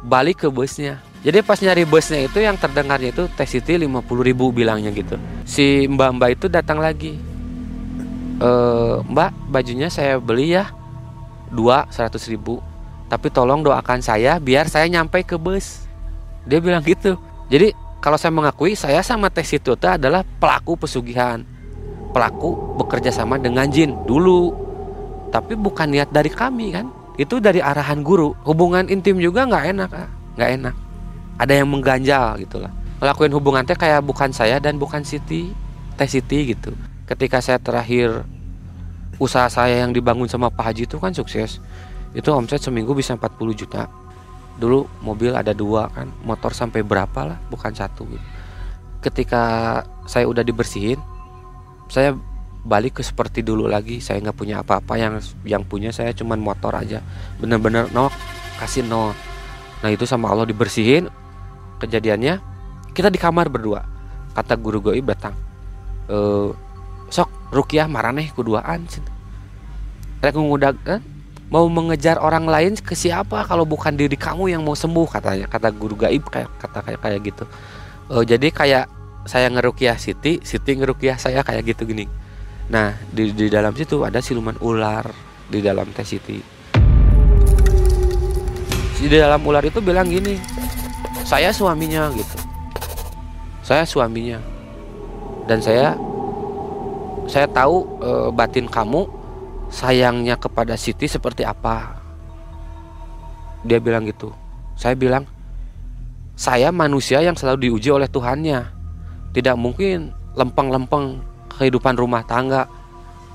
balik 0.00 0.42
ke 0.42 0.48
busnya 0.48 1.04
jadi 1.20 1.44
pas 1.44 1.60
nyari 1.60 1.84
busnya 1.84 2.24
itu 2.24 2.40
yang 2.40 2.56
terdengarnya 2.56 3.12
itu 3.12 3.28
Teh 3.36 3.44
Siti 3.44 3.76
50 3.76 4.00
ribu 4.24 4.48
bilangnya 4.56 4.88
gitu. 4.88 5.20
Si 5.44 5.84
mbak-mbak 5.84 6.40
itu 6.40 6.46
datang 6.48 6.80
lagi. 6.80 7.20
E, 8.40 8.50
Mbak 9.04 9.52
bajunya 9.52 9.92
saya 9.92 10.16
beli 10.16 10.56
ya. 10.56 10.72
Dua 11.52 11.84
100 11.92 12.16
ribu. 12.32 12.64
Tapi 13.12 13.28
tolong 13.28 13.60
doakan 13.60 14.00
saya 14.00 14.40
biar 14.40 14.72
saya 14.72 14.88
nyampe 14.88 15.20
ke 15.20 15.36
bus. 15.36 15.84
Dia 16.48 16.56
bilang 16.56 16.80
gitu. 16.80 17.20
Jadi 17.52 17.76
kalau 18.00 18.16
saya 18.16 18.32
mengakui 18.32 18.72
saya 18.72 19.04
sama 19.04 19.28
Teh 19.28 19.44
Siti 19.44 19.68
itu 19.68 19.76
adalah 19.84 20.24
pelaku 20.24 20.80
pesugihan. 20.80 21.44
Pelaku 22.16 22.80
bekerja 22.80 23.12
sama 23.12 23.36
dengan 23.36 23.68
jin 23.68 23.92
dulu. 24.08 24.56
Tapi 25.28 25.52
bukan 25.52 25.92
niat 25.92 26.08
dari 26.08 26.32
kami 26.32 26.72
kan. 26.72 26.88
Itu 27.20 27.44
dari 27.44 27.60
arahan 27.60 28.00
guru. 28.00 28.32
Hubungan 28.48 28.88
intim 28.88 29.20
juga 29.20 29.44
nggak 29.44 29.64
enak 29.76 29.90
nggak 30.40 30.52
enak 30.56 30.74
ada 31.40 31.56
yang 31.56 31.72
mengganjal 31.72 32.36
gitu 32.44 32.60
lah. 32.60 32.68
Ngelakuin 33.00 33.32
hubungan 33.32 33.64
teh 33.64 33.72
kayak 33.72 34.04
bukan 34.04 34.28
saya 34.28 34.60
dan 34.60 34.76
bukan 34.76 35.00
Siti 35.00 35.48
Teh 35.96 36.04
Siti 36.04 36.52
gitu. 36.52 36.76
Ketika 37.08 37.40
saya 37.40 37.56
terakhir 37.56 38.28
usaha 39.16 39.48
saya 39.48 39.80
yang 39.84 39.96
dibangun 39.96 40.28
sama 40.28 40.52
Pak 40.52 40.64
Haji 40.68 40.84
itu 40.84 41.00
kan 41.00 41.16
sukses. 41.16 41.64
Itu 42.12 42.36
omset 42.36 42.60
seminggu 42.60 42.92
bisa 42.92 43.16
40 43.16 43.56
juta. 43.56 43.88
Dulu 44.60 44.84
mobil 45.00 45.32
ada 45.32 45.56
dua 45.56 45.88
kan 45.88 46.12
motor 46.28 46.52
sampai 46.52 46.84
berapa 46.84 47.24
lah 47.24 47.38
bukan 47.48 47.72
satu 47.72 48.04
gitu. 48.04 48.28
ketika 49.00 49.80
saya 50.04 50.28
udah 50.28 50.44
dibersihin 50.44 51.00
saya 51.88 52.12
balik 52.60 53.00
ke 53.00 53.02
seperti 53.02 53.40
dulu 53.40 53.64
lagi. 53.64 54.04
Saya 54.04 54.20
nggak 54.20 54.36
punya 54.36 54.60
apa-apa 54.60 55.00
yang 55.00 55.16
yang 55.48 55.64
punya 55.64 55.88
saya 55.88 56.12
cuman 56.12 56.36
motor 56.36 56.76
aja. 56.76 57.00
Bener-bener 57.40 57.88
no 57.96 58.12
kasih 58.60 58.84
no 58.84 59.16
nah 59.80 59.88
itu 59.88 60.04
sama 60.04 60.28
Allah 60.28 60.44
dibersihin 60.44 61.08
kejadiannya 61.80 62.38
kita 62.92 63.08
di 63.08 63.16
kamar 63.16 63.48
berdua. 63.48 63.82
Kata 64.30 64.54
guru 64.54 64.78
goib 64.78 65.10
datang 65.10 65.34
e, 66.10 66.18
sok 67.10 67.30
rukiah 67.54 67.86
maraneh 67.86 68.30
kuduaan 68.34 68.86
rek 70.20 70.36
ngudag 70.36 70.76
eh? 70.84 71.00
mau 71.50 71.66
mengejar 71.66 72.20
orang 72.22 72.46
lain 72.46 72.78
ke 72.78 72.94
siapa 72.94 73.42
kalau 73.48 73.66
bukan 73.66 73.96
diri 73.96 74.14
kamu 74.14 74.54
yang 74.54 74.62
mau 74.62 74.76
sembuh? 74.78 75.08
katanya 75.10 75.50
kata 75.50 75.74
guru 75.74 75.98
gaib 75.98 76.22
kayak 76.30 76.50
kata 76.58 76.78
kayak 76.84 77.00
kayak 77.00 77.20
gitu. 77.24 77.44
E, 78.10 78.14
jadi 78.26 78.48
kayak 78.50 78.84
saya 79.26 79.46
ngerukiah 79.52 79.96
Siti 79.96 80.42
Siti 80.42 80.74
ngerukiah 80.76 81.16
saya 81.16 81.42
kayak 81.46 81.74
gitu 81.74 81.88
gini. 81.88 82.06
Nah 82.70 82.94
di, 83.10 83.34
di 83.34 83.46
dalam 83.50 83.74
situ 83.74 84.02
ada 84.06 84.22
siluman 84.22 84.54
ular 84.62 85.10
di 85.50 85.58
dalam 85.58 85.90
teh 85.90 86.06
Siti. 86.06 86.38
Di 89.00 89.08
dalam 89.08 89.40
ular 89.40 89.64
itu 89.64 89.80
bilang 89.80 90.12
gini 90.12 90.59
saya 91.30 91.54
suaminya 91.54 92.10
gitu. 92.18 92.36
Saya 93.62 93.86
suaminya. 93.86 94.42
Dan 95.46 95.62
saya 95.62 95.94
saya 97.30 97.46
tahu 97.46 97.86
e, 98.02 98.10
batin 98.34 98.66
kamu 98.66 99.06
sayangnya 99.70 100.34
kepada 100.34 100.74
Siti 100.74 101.06
seperti 101.06 101.46
apa. 101.46 101.94
Dia 103.62 103.78
bilang 103.78 104.10
gitu. 104.10 104.34
Saya 104.74 104.98
bilang 104.98 105.22
saya 106.34 106.74
manusia 106.74 107.22
yang 107.22 107.38
selalu 107.38 107.70
diuji 107.70 107.94
oleh 107.94 108.10
Tuhannya. 108.10 108.66
Tidak 109.30 109.54
mungkin 109.54 110.10
lempeng-lempeng 110.34 111.22
kehidupan 111.54 111.94
rumah 111.94 112.26
tangga. 112.26 112.66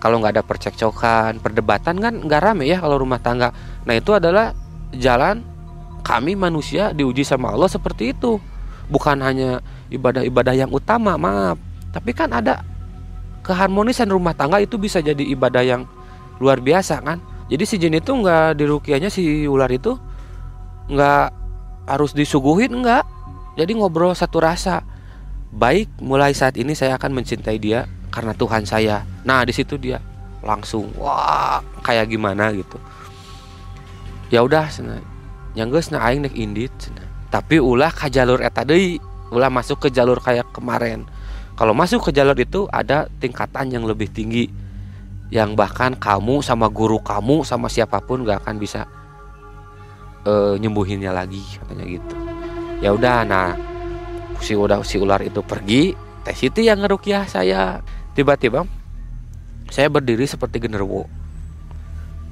Kalau 0.04 0.20
nggak 0.20 0.36
ada 0.36 0.44
percekcokan 0.44 1.40
perdebatan 1.40 2.04
kan 2.04 2.14
nggak 2.28 2.42
rame 2.44 2.68
ya 2.68 2.84
kalau 2.84 3.00
rumah 3.00 3.24
tangga. 3.24 3.56
Nah 3.88 3.96
itu 3.96 4.12
adalah 4.12 4.52
jalan 4.92 5.55
kami 6.06 6.38
manusia 6.38 6.94
diuji 6.94 7.26
sama 7.26 7.50
Allah 7.50 7.66
seperti 7.66 8.14
itu. 8.14 8.38
Bukan 8.86 9.18
hanya 9.26 9.66
ibadah-ibadah 9.90 10.54
yang 10.54 10.70
utama 10.70 11.18
maaf. 11.18 11.58
Tapi 11.90 12.14
kan 12.14 12.30
ada 12.30 12.62
keharmonisan 13.42 14.14
rumah 14.14 14.38
tangga 14.38 14.62
itu 14.62 14.78
bisa 14.78 15.02
jadi 15.02 15.26
ibadah 15.34 15.66
yang 15.66 15.90
luar 16.38 16.62
biasa 16.62 17.02
kan? 17.02 17.18
Jadi 17.50 17.64
si 17.66 17.76
jin 17.82 17.98
itu 17.98 18.14
nggak 18.14 18.62
dirukianya 18.62 19.10
si 19.10 19.50
ular 19.50 19.70
itu 19.74 19.98
nggak 20.94 21.34
harus 21.90 22.14
disuguhin 22.14 22.86
nggak. 22.86 23.02
Jadi 23.58 23.72
ngobrol 23.74 24.14
satu 24.14 24.38
rasa. 24.38 24.86
Baik 25.50 25.90
mulai 26.04 26.38
saat 26.38 26.60
ini 26.62 26.78
saya 26.78 27.02
akan 27.02 27.18
mencintai 27.18 27.58
dia 27.58 27.90
karena 28.14 28.38
Tuhan 28.38 28.70
saya. 28.70 29.02
Nah 29.26 29.42
di 29.42 29.54
situ 29.56 29.82
dia 29.82 29.98
langsung 30.46 30.94
wah 31.02 31.66
kayak 31.82 32.14
gimana? 32.14 32.54
gitu. 32.54 32.78
Ya 34.30 34.46
udah 34.46 34.70
yang 35.56 35.72
gue 35.72 35.82
na 35.90 36.04
aing 36.04 36.28
nek 36.28 36.36
indit 36.36 36.76
tapi 37.32 37.58
ulah 37.60 37.90
ke 37.90 38.12
jalur 38.12 38.44
eta 38.44 38.68
deui 38.68 39.00
ulah 39.34 39.50
masuk 39.50 39.88
ke 39.88 39.90
jalur 39.90 40.22
kayak 40.22 40.48
kemarin. 40.54 41.04
Kalau 41.56 41.72
masuk 41.72 42.08
ke 42.08 42.12
jalur 42.12 42.36
itu 42.36 42.68
ada 42.72 43.08
tingkatan 43.24 43.72
yang 43.72 43.88
lebih 43.88 44.12
tinggi 44.12 44.52
yang 45.34 45.56
bahkan 45.58 45.96
kamu 45.96 46.44
sama 46.44 46.70
guru 46.70 47.02
kamu 47.02 47.42
sama 47.42 47.72
siapa 47.72 47.98
pun 48.04 48.28
gak 48.28 48.46
akan 48.46 48.56
bisa 48.62 48.86
uh, 50.28 50.54
nyembuhinnya 50.60 51.16
lagi 51.16 51.42
katanya 51.60 51.86
gitu. 51.88 52.16
Ya 52.84 52.92
udah 52.92 53.24
nah 53.24 53.56
si 54.44 54.54
udah 54.54 54.84
si 54.84 55.00
ular 55.00 55.24
itu 55.24 55.40
pergi 55.42 55.96
teh 56.28 56.36
Siti 56.36 56.68
yang 56.68 56.84
ngerukiah 56.84 57.26
saya. 57.26 57.80
Tiba-tiba 58.16 58.64
saya 59.72 59.92
berdiri 59.92 60.24
seperti 60.24 60.64
genderuwo 60.64 61.25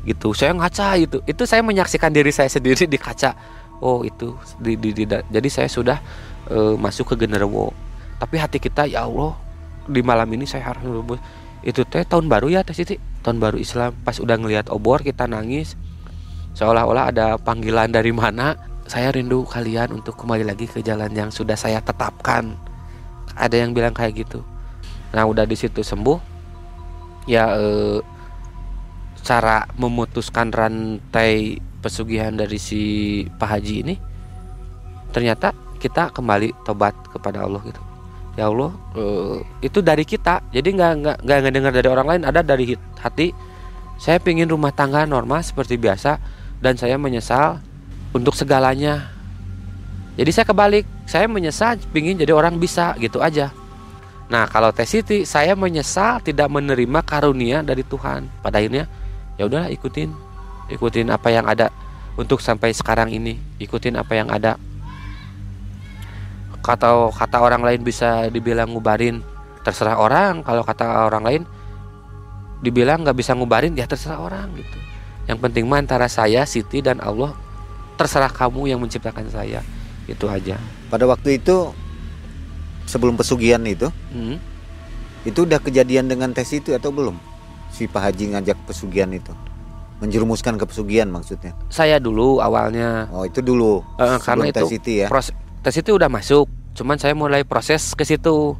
gitu. 0.03 0.35
Saya 0.35 0.55
ngaca 0.55 0.99
itu 0.99 1.17
itu 1.25 1.43
saya 1.47 1.63
menyaksikan 1.63 2.11
diri 2.11 2.31
saya 2.31 2.47
sendiri 2.51 2.87
di 2.87 2.99
kaca. 2.99 3.35
Oh 3.83 4.03
itu 4.07 4.35
di, 4.63 4.79
di, 4.79 4.95
di, 4.95 5.03
jadi 5.07 5.49
saya 5.51 5.67
sudah 5.67 5.99
uh, 6.47 6.79
masuk 6.79 7.11
ke 7.11 7.25
genderuwo 7.27 7.75
tapi 8.23 8.39
hati 8.39 8.55
kita 8.55 8.87
ya 8.87 9.03
Allah 9.03 9.35
di 9.83 9.99
malam 9.99 10.31
ini 10.31 10.47
saya 10.47 10.71
harus 10.71 10.87
itu 11.59 11.83
teh 11.83 12.07
tahun 12.07 12.31
baru 12.31 12.47
ya 12.47 12.63
teh 12.63 12.71
Siti? 12.71 12.95
Tahun 13.19 13.35
baru 13.35 13.59
Islam. 13.59 13.91
Pas 14.03 14.15
udah 14.15 14.35
ngelihat 14.39 14.71
obor 14.71 15.03
kita 15.03 15.27
nangis. 15.27 15.75
Seolah-olah 16.55 17.11
ada 17.11 17.27
panggilan 17.35 17.91
dari 17.91 18.15
mana. 18.15 18.55
Saya 18.87 19.11
rindu 19.11 19.43
kalian 19.47 19.95
untuk 19.95 20.15
kembali 20.15 20.43
lagi 20.43 20.67
ke 20.67 20.79
jalan 20.79 21.11
yang 21.11 21.31
sudah 21.31 21.55
saya 21.55 21.83
tetapkan. 21.83 22.55
Ada 23.35 23.63
yang 23.63 23.75
bilang 23.75 23.95
kayak 23.95 24.27
gitu. 24.27 24.43
Nah 25.11 25.27
udah 25.27 25.43
di 25.43 25.55
situ 25.59 25.83
sembuh 25.83 26.19
ya 27.27 27.55
eh, 27.55 27.99
cara 29.23 29.65
memutuskan 29.79 30.51
rantai 30.51 31.57
pesugihan 31.79 32.35
dari 32.35 32.59
si 32.59 32.81
Pak 33.39 33.49
Haji 33.49 33.75
ini 33.83 33.95
ternyata 35.15 35.55
kita 35.79 36.15
kembali 36.15 36.63
tobat 36.63 36.95
kepada 37.11 37.43
Allah 37.43 37.59
gitu. 37.67 37.81
Ya 38.33 38.49
Allah 38.49 38.73
uh, 38.97 39.43
itu 39.59 39.83
dari 39.83 40.07
kita. 40.07 40.41
Jadi 40.49 40.73
nggak 40.73 40.91
nggak 41.03 41.17
nggak 41.27 41.39
ngedengar 41.43 41.73
dari 41.75 41.87
orang 41.91 42.07
lain 42.07 42.23
ada 42.23 42.39
dari 42.39 42.73
hati. 42.97 43.35
Saya 43.99 44.17
pingin 44.17 44.49
rumah 44.49 44.73
tangga 44.73 45.05
normal 45.05 45.45
seperti 45.45 45.77
biasa 45.77 46.17
dan 46.63 46.79
saya 46.79 46.97
menyesal 46.97 47.61
untuk 48.15 48.33
segalanya. 48.33 49.13
Jadi 50.17 50.29
saya 50.33 50.45
kebalik 50.49 50.85
saya 51.05 51.29
menyesal 51.29 51.77
pingin 51.93 52.17
jadi 52.17 52.33
orang 52.33 52.57
bisa 52.57 52.97
gitu 52.97 53.21
aja. 53.21 53.53
Nah 54.31 54.49
kalau 54.49 54.73
Teh 54.73 54.87
Siti 54.87 55.29
saya 55.29 55.53
menyesal 55.53 56.23
tidak 56.25 56.49
menerima 56.49 57.05
karunia 57.05 57.61
dari 57.61 57.85
Tuhan. 57.85 58.31
Pada 58.41 58.57
akhirnya 58.57 58.89
ya 59.37 59.47
udah 59.49 59.69
ikutin. 59.69 60.11
Ikutin 60.71 61.11
apa 61.11 61.29
yang 61.29 61.45
ada 61.45 61.69
untuk 62.15 62.39
sampai 62.39 62.71
sekarang 62.71 63.11
ini. 63.11 63.37
Ikutin 63.59 63.99
apa 63.99 64.13
yang 64.15 64.31
ada. 64.31 64.57
Kata 66.63 67.11
kata 67.11 67.37
orang 67.43 67.59
lain 67.59 67.83
bisa 67.83 68.31
dibilang 68.31 68.71
ngubarin 68.71 69.19
terserah 69.65 69.99
orang. 69.99 70.41
Kalau 70.41 70.63
kata 70.63 71.07
orang 71.07 71.23
lain 71.23 71.41
dibilang 72.63 73.03
nggak 73.03 73.17
bisa 73.19 73.35
ngubarin 73.35 73.75
ya 73.75 73.83
terserah 73.83 74.23
orang 74.23 74.47
gitu. 74.55 74.77
Yang 75.27 75.39
penting 75.43 75.63
mah 75.67 75.83
antara 75.83 76.07
saya 76.07 76.47
Siti 76.47 76.79
dan 76.79 76.99
Allah 77.03 77.35
terserah 77.99 78.31
kamu 78.31 78.71
yang 78.71 78.79
menciptakan 78.79 79.27
saya. 79.27 79.59
Itu 80.07 80.27
aja. 80.31 80.59
Pada 80.87 81.07
waktu 81.07 81.39
itu 81.39 81.71
sebelum 82.87 83.15
pesugihan 83.15 83.63
itu 83.63 83.87
hmm. 84.11 84.37
itu 85.23 85.47
udah 85.47 85.59
kejadian 85.63 86.11
dengan 86.11 86.35
tes 86.35 86.51
itu 86.51 86.75
atau 86.75 86.91
belum 86.91 87.15
si 87.73 87.89
Pak 87.89 88.01
Haji 88.05 88.37
ngajak 88.37 88.57
pesugihan 88.69 89.09
itu? 89.09 89.33
Menjerumuskan 89.97 90.61
ke 90.61 90.65
pesugihan 90.69 91.09
maksudnya? 91.09 91.57
Saya 91.73 91.97
dulu 91.97 92.37
awalnya. 92.37 93.09
Oh 93.09 93.25
itu 93.25 93.41
dulu. 93.41 93.81
Uh, 93.97 94.21
karena 94.21 94.53
itu 94.53 94.61
tes 94.61 94.69
ya? 94.85 95.07
proses 95.09 95.33
tes 95.65 95.73
itu 95.73 95.97
udah 95.97 96.07
masuk 96.07 96.45
cuman 96.77 97.01
saya 97.01 97.17
mulai 97.17 97.41
proses 97.41 97.97
ke 97.97 98.05
situ. 98.05 98.53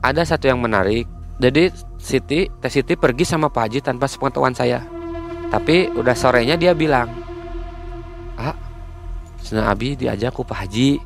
Ada 0.00 0.24
satu 0.24 0.48
yang 0.48 0.64
menarik. 0.64 1.04
Jadi 1.38 1.70
Siti 2.00 2.48
tes 2.48 2.72
Siti 2.72 2.96
pergi 2.96 3.28
sama 3.28 3.52
Pak 3.52 3.62
Haji 3.68 3.78
tanpa 3.84 4.08
sepengetahuan 4.08 4.56
saya. 4.56 4.80
Tapi 5.52 5.92
udah 5.92 6.16
sorenya 6.16 6.56
dia 6.56 6.72
bilang 6.72 7.12
ah 8.38 8.54
Sena 9.42 9.68
Abi 9.68 9.98
diajak 9.98 10.32
ku 10.32 10.46
Pak 10.46 10.64
Haji. 10.64 11.02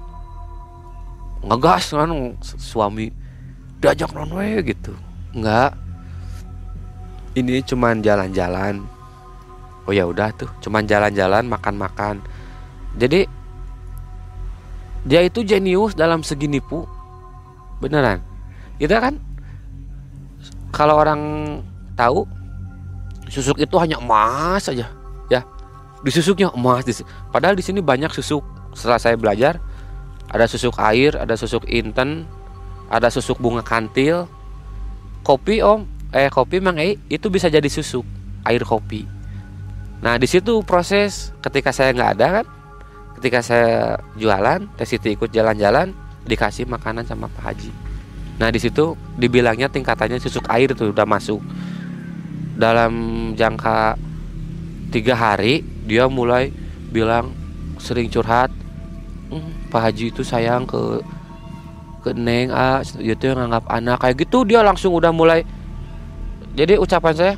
Ngegas 1.42 1.90
kan 1.90 2.38
suami 2.42 3.10
diajak 3.82 4.14
non 4.14 4.30
we 4.30 4.62
gitu. 4.62 4.94
Enggak 5.32 5.81
ini 7.32 7.64
cuman 7.64 8.04
jalan-jalan. 8.04 8.84
Oh 9.88 9.92
ya 9.92 10.06
udah 10.06 10.30
tuh 10.36 10.50
cuman 10.62 10.86
jalan-jalan 10.86 11.48
makan-makan. 11.48 12.22
Jadi 13.00 13.26
dia 15.02 15.20
itu 15.24 15.42
jenius 15.42 15.96
dalam 15.96 16.22
segi 16.22 16.46
nipu. 16.46 16.86
Beneran. 17.82 18.22
Kita 18.78 19.02
kan? 19.02 19.18
Kalau 20.70 20.96
orang 20.96 21.20
tahu 21.98 22.24
susuk 23.28 23.58
itu 23.58 23.74
hanya 23.80 23.98
emas 23.98 24.68
saja 24.68 24.86
ya. 25.28 25.40
Di 26.02 26.10
susuknya 26.10 26.52
emas 26.54 26.84
padahal 27.32 27.58
di 27.58 27.64
sini 27.64 27.82
banyak 27.82 28.12
susuk. 28.14 28.44
Setelah 28.72 29.00
saya 29.00 29.16
belajar 29.18 29.58
ada 30.32 30.48
susuk 30.48 30.78
air 30.80 31.12
ada 31.18 31.36
susuk 31.36 31.68
inten 31.68 32.24
ada 32.92 33.08
susuk 33.08 33.40
bunga 33.40 33.64
kantil. 33.64 34.28
Kopi 35.22 35.62
om 35.62 35.86
eh 36.12 36.28
kopi 36.28 36.60
mang 36.60 36.76
eh, 36.76 37.00
itu 37.08 37.32
bisa 37.32 37.48
jadi 37.48 37.66
susuk 37.66 38.04
air 38.44 38.62
kopi. 38.62 39.08
Nah 40.04 40.20
di 40.20 40.28
situ 40.28 40.60
proses 40.60 41.32
ketika 41.40 41.72
saya 41.72 41.96
nggak 41.96 42.10
ada 42.20 42.26
kan 42.40 42.46
ketika 43.16 43.38
saya 43.40 43.96
jualan 44.18 44.66
Teh 44.76 44.84
Siti 44.84 45.14
ikut 45.16 45.32
jalan-jalan 45.32 45.94
dikasih 46.28 46.68
makanan 46.68 47.08
sama 47.08 47.32
Pak 47.32 47.42
Haji. 47.48 47.72
Nah 48.36 48.52
di 48.52 48.60
situ 48.60 48.98
dibilangnya 49.16 49.72
tingkatannya 49.72 50.20
susuk 50.20 50.44
air 50.52 50.68
itu 50.74 50.92
udah 50.92 51.06
masuk. 51.08 51.40
Dalam 52.58 52.92
jangka 53.32 53.96
tiga 54.92 55.16
hari 55.16 55.64
dia 55.88 56.04
mulai 56.10 56.52
bilang 56.92 57.32
sering 57.80 58.12
curhat 58.12 58.52
"Hmm, 59.32 59.72
Pak 59.72 59.80
Haji 59.80 60.12
itu 60.12 60.20
sayang 60.20 60.68
ke 60.68 61.00
ke 62.02 62.10
Neng 62.12 62.50
ah 62.50 62.82
itu 62.82 63.22
yang 63.22 63.38
nganggap 63.38 63.64
anak 63.70 63.96
kayak 64.02 64.16
gitu. 64.26 64.44
Dia 64.44 64.60
langsung 64.60 64.92
udah 64.92 65.14
mulai 65.14 65.46
jadi 66.52 66.76
ucapan 66.76 67.14
saya 67.16 67.34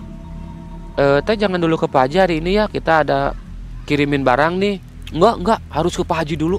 e, 0.99 1.23
teh 1.23 1.39
jangan 1.39 1.62
dulu 1.62 1.79
ke 1.79 1.87
Pak 1.87 2.11
Haji 2.11 2.17
hari 2.19 2.35
ini 2.43 2.59
ya 2.59 2.67
kita 2.67 3.07
ada 3.07 3.35
kirimin 3.87 4.27
barang 4.27 4.59
nih. 4.59 4.77
Enggak 5.15 5.35
enggak 5.39 5.61
harus 5.71 5.95
ke 5.95 6.03
Pak 6.03 6.19
Haji 6.25 6.35
dulu. 6.35 6.59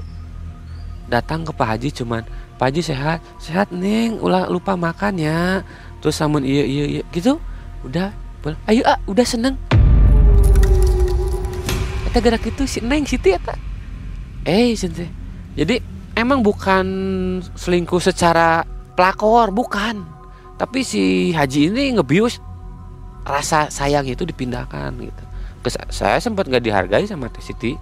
Datang 1.11 1.43
ke 1.43 1.51
Pak 1.51 1.67
Haji 1.75 1.89
cuman 1.91 2.23
Pak 2.55 2.65
Haji 2.71 2.81
sehat? 2.81 3.19
Sehat 3.43 3.75
Neng 3.75 4.23
ulah 4.23 4.47
lupa 4.47 4.79
makan 4.79 5.19
ya. 5.19 5.67
Terus 5.99 6.15
samun 6.15 6.47
iya 6.47 6.63
iya 6.63 6.85
iya. 6.99 7.03
Gitu. 7.11 7.35
Udah 7.83 8.15
ayo 8.71 8.87
ah 8.87 8.95
udah 9.09 9.25
seneng. 9.27 9.59
Kita 12.07 12.23
gerak 12.23 12.47
itu 12.47 12.63
si 12.63 12.79
Neng 12.79 13.03
Siti 13.03 13.35
eta. 13.35 13.59
Eh 14.47 14.71
jadi 15.59 15.83
emang 16.15 16.39
bukan 16.39 16.85
selingkuh 17.57 17.99
secara 17.99 18.63
pelakor 18.95 19.51
bukan 19.51 20.14
tapi 20.55 20.87
si 20.87 21.35
Haji 21.35 21.71
ini 21.71 21.99
ngebius. 21.99 22.39
Rasa 23.25 23.73
sayang 23.73 24.05
itu 24.05 24.23
dipindahkan 24.23 24.93
gitu. 25.01 25.23
Saya 25.89 26.21
sempat 26.21 26.45
nggak 26.45 26.63
dihargai 26.63 27.05
sama 27.09 27.27
Teh 27.27 27.43
Siti. 27.43 27.73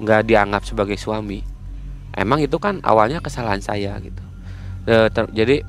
Nggak 0.00 0.30
dianggap 0.30 0.62
sebagai 0.64 0.96
suami. 0.96 1.42
Emang 2.16 2.40
itu 2.40 2.56
kan 2.56 2.80
awalnya 2.80 3.20
kesalahan 3.20 3.60
saya 3.60 3.98
gitu. 4.00 4.22
E, 4.88 4.94
jadi 5.34 5.60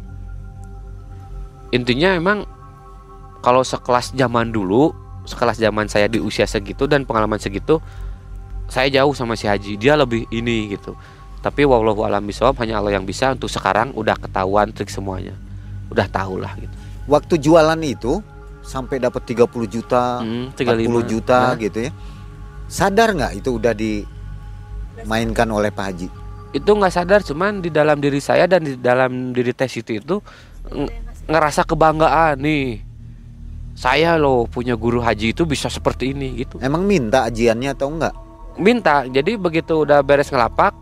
intinya 1.75 2.15
emang 2.15 2.47
kalau 3.43 3.65
sekelas 3.65 4.15
zaman 4.15 4.55
dulu 4.55 4.95
sekelas 5.27 5.59
zaman 5.59 5.91
saya 5.91 6.07
di 6.07 6.23
usia 6.23 6.47
segitu 6.47 6.87
dan 6.87 7.03
pengalaman 7.03 7.35
segitu 7.35 7.83
saya 8.71 8.87
jauh 8.87 9.11
sama 9.11 9.35
si 9.35 9.49
Haji. 9.49 9.75
Dia 9.75 9.99
lebih 9.99 10.29
ini 10.31 10.71
gitu. 10.71 10.95
Tapi 11.43 11.67
wallahu 11.67 12.07
alam 12.07 12.23
bisawab 12.23 12.55
hanya 12.63 12.79
Allah 12.79 12.95
yang 12.95 13.03
bisa. 13.03 13.33
Untuk 13.35 13.51
sekarang 13.51 13.91
udah 13.97 14.15
ketahuan 14.15 14.71
trik 14.71 14.93
semuanya 14.93 15.46
udah 15.97 16.07
tahu 16.07 16.37
lah 16.37 16.53
gitu 16.55 16.75
Waktu 17.07 17.33
jualan 17.39 17.81
itu 17.81 18.19
sampai 18.61 18.99
dapat 18.99 19.23
30 19.25 19.47
juta, 19.65 20.19
Hmm, 20.19 20.51
40 20.51 21.07
35. 21.07 21.07
juta 21.07 21.39
Nah, 21.41 21.55
gitu 21.55 21.79
ya. 21.81 21.91
Sadar 22.67 23.09
nggak 23.11 23.33
itu 23.33 23.49
udah 23.53 23.71
dimainkan 23.71 25.47
oleh 25.47 25.69
Pak 25.69 25.85
Haji? 25.85 26.07
itu 26.49 26.65
nggak 26.65 26.89
sadar 26.89 27.21
cuman 27.21 27.59
di 27.59 27.69
dalam 27.69 27.97
diri 27.97 28.17
saya 28.17 28.43
dan 28.43 28.63
di 28.63 28.75
dalam 28.75 29.29
diri 29.29 29.51
tes 29.51 29.69
itu 29.71 29.93
itu 29.93 30.15
ng- 30.65 30.89
ngerasa 31.27 31.63
kebanggaan 31.63 32.39
nih 32.39 32.81
saya 33.73 34.15
loh 34.15 34.47
punya 34.47 34.73
guru 34.73 34.97
haji 34.97 35.31
itu 35.31 35.43
bisa 35.43 35.67
seperti 35.67 36.11
ini 36.11 36.39
gitu 36.39 36.57
Emang 36.57 36.81
minta 36.81 37.23
ajiannya 37.23 37.69
atau 37.69 37.87
enggak? 37.89 38.15
minta 38.57 39.05
jadi 39.05 39.37
begitu 39.37 39.85
udah 39.85 40.01
beres 40.01 40.27
ngelapak 40.27 40.73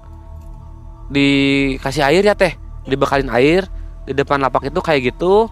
dikasih 1.07 2.03
air 2.03 2.24
ya 2.24 2.34
teh 2.34 2.53
dibekalin 2.86 3.28
air 3.30 3.68
di 4.06 4.14
depan 4.14 4.39
lapak 4.39 4.70
itu 4.70 4.80
kayak 4.80 5.14
gitu. 5.14 5.49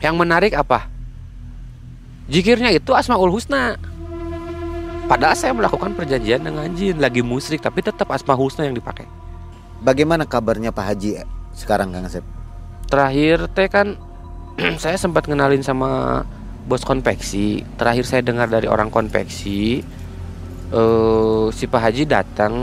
Yang 0.00 0.14
menarik 0.16 0.52
apa? 0.52 0.88
Jikirnya 2.28 2.74
itu 2.74 2.92
asmaul 2.92 3.32
husna. 3.32 3.78
Padahal 5.06 5.38
saya 5.38 5.54
melakukan 5.54 5.94
perjanjian 5.94 6.42
dengan 6.42 6.66
jin 6.74 6.98
lagi 6.98 7.22
musrik 7.22 7.62
tapi 7.62 7.78
tetap 7.78 8.10
asma 8.10 8.34
husna 8.34 8.66
yang 8.66 8.74
dipakai. 8.74 9.06
Bagaimana 9.80 10.26
kabarnya 10.26 10.74
Pak 10.74 10.84
Haji 10.90 11.22
eh, 11.22 11.28
sekarang 11.54 11.94
Kang 11.94 12.10
Asep? 12.10 12.26
terakhir 12.86 13.50
teh 13.50 13.66
kan 13.66 13.98
saya 14.82 14.96
sempat 14.96 15.26
kenalin 15.26 15.62
sama 15.62 16.22
bos 16.66 16.82
konveksi. 16.82 17.62
Terakhir 17.78 18.04
saya 18.06 18.22
dengar 18.22 18.50
dari 18.50 18.66
orang 18.66 18.90
konveksi 18.90 19.82
eh 20.66 21.44
si 21.54 21.64
Pak 21.70 21.78
Haji 21.78 22.02
datang 22.10 22.54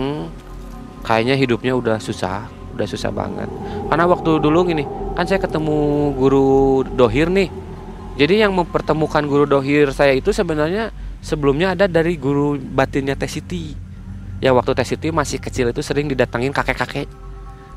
kayaknya 1.08 1.40
hidupnya 1.40 1.72
udah 1.72 1.98
susah 2.04 2.52
udah 2.74 2.88
susah 2.90 3.14
banget 3.14 3.50
karena 3.90 4.06
waktu 4.10 4.42
dulu 4.42 4.66
gini 4.68 4.84
kan 5.14 5.30
saya 5.30 5.40
ketemu 5.40 6.12
guru 6.18 6.84
dohir 6.84 7.30
nih 7.30 7.50
jadi 8.18 8.46
yang 8.46 8.54
mempertemukan 8.54 9.26
guru 9.26 9.46
dohir 9.46 9.90
saya 9.94 10.14
itu 10.14 10.34
sebenarnya 10.34 10.94
sebelumnya 11.22 11.74
ada 11.74 11.86
dari 11.86 12.18
guru 12.18 12.58
batinnya 12.58 13.14
Teh 13.14 13.30
Siti 13.30 13.74
ya 14.42 14.52
waktu 14.52 14.74
Teh 14.74 14.86
Siti 14.86 15.14
masih 15.14 15.38
kecil 15.38 15.70
itu 15.70 15.82
sering 15.86 16.10
didatangin 16.10 16.54
kakek-kakek 16.54 17.24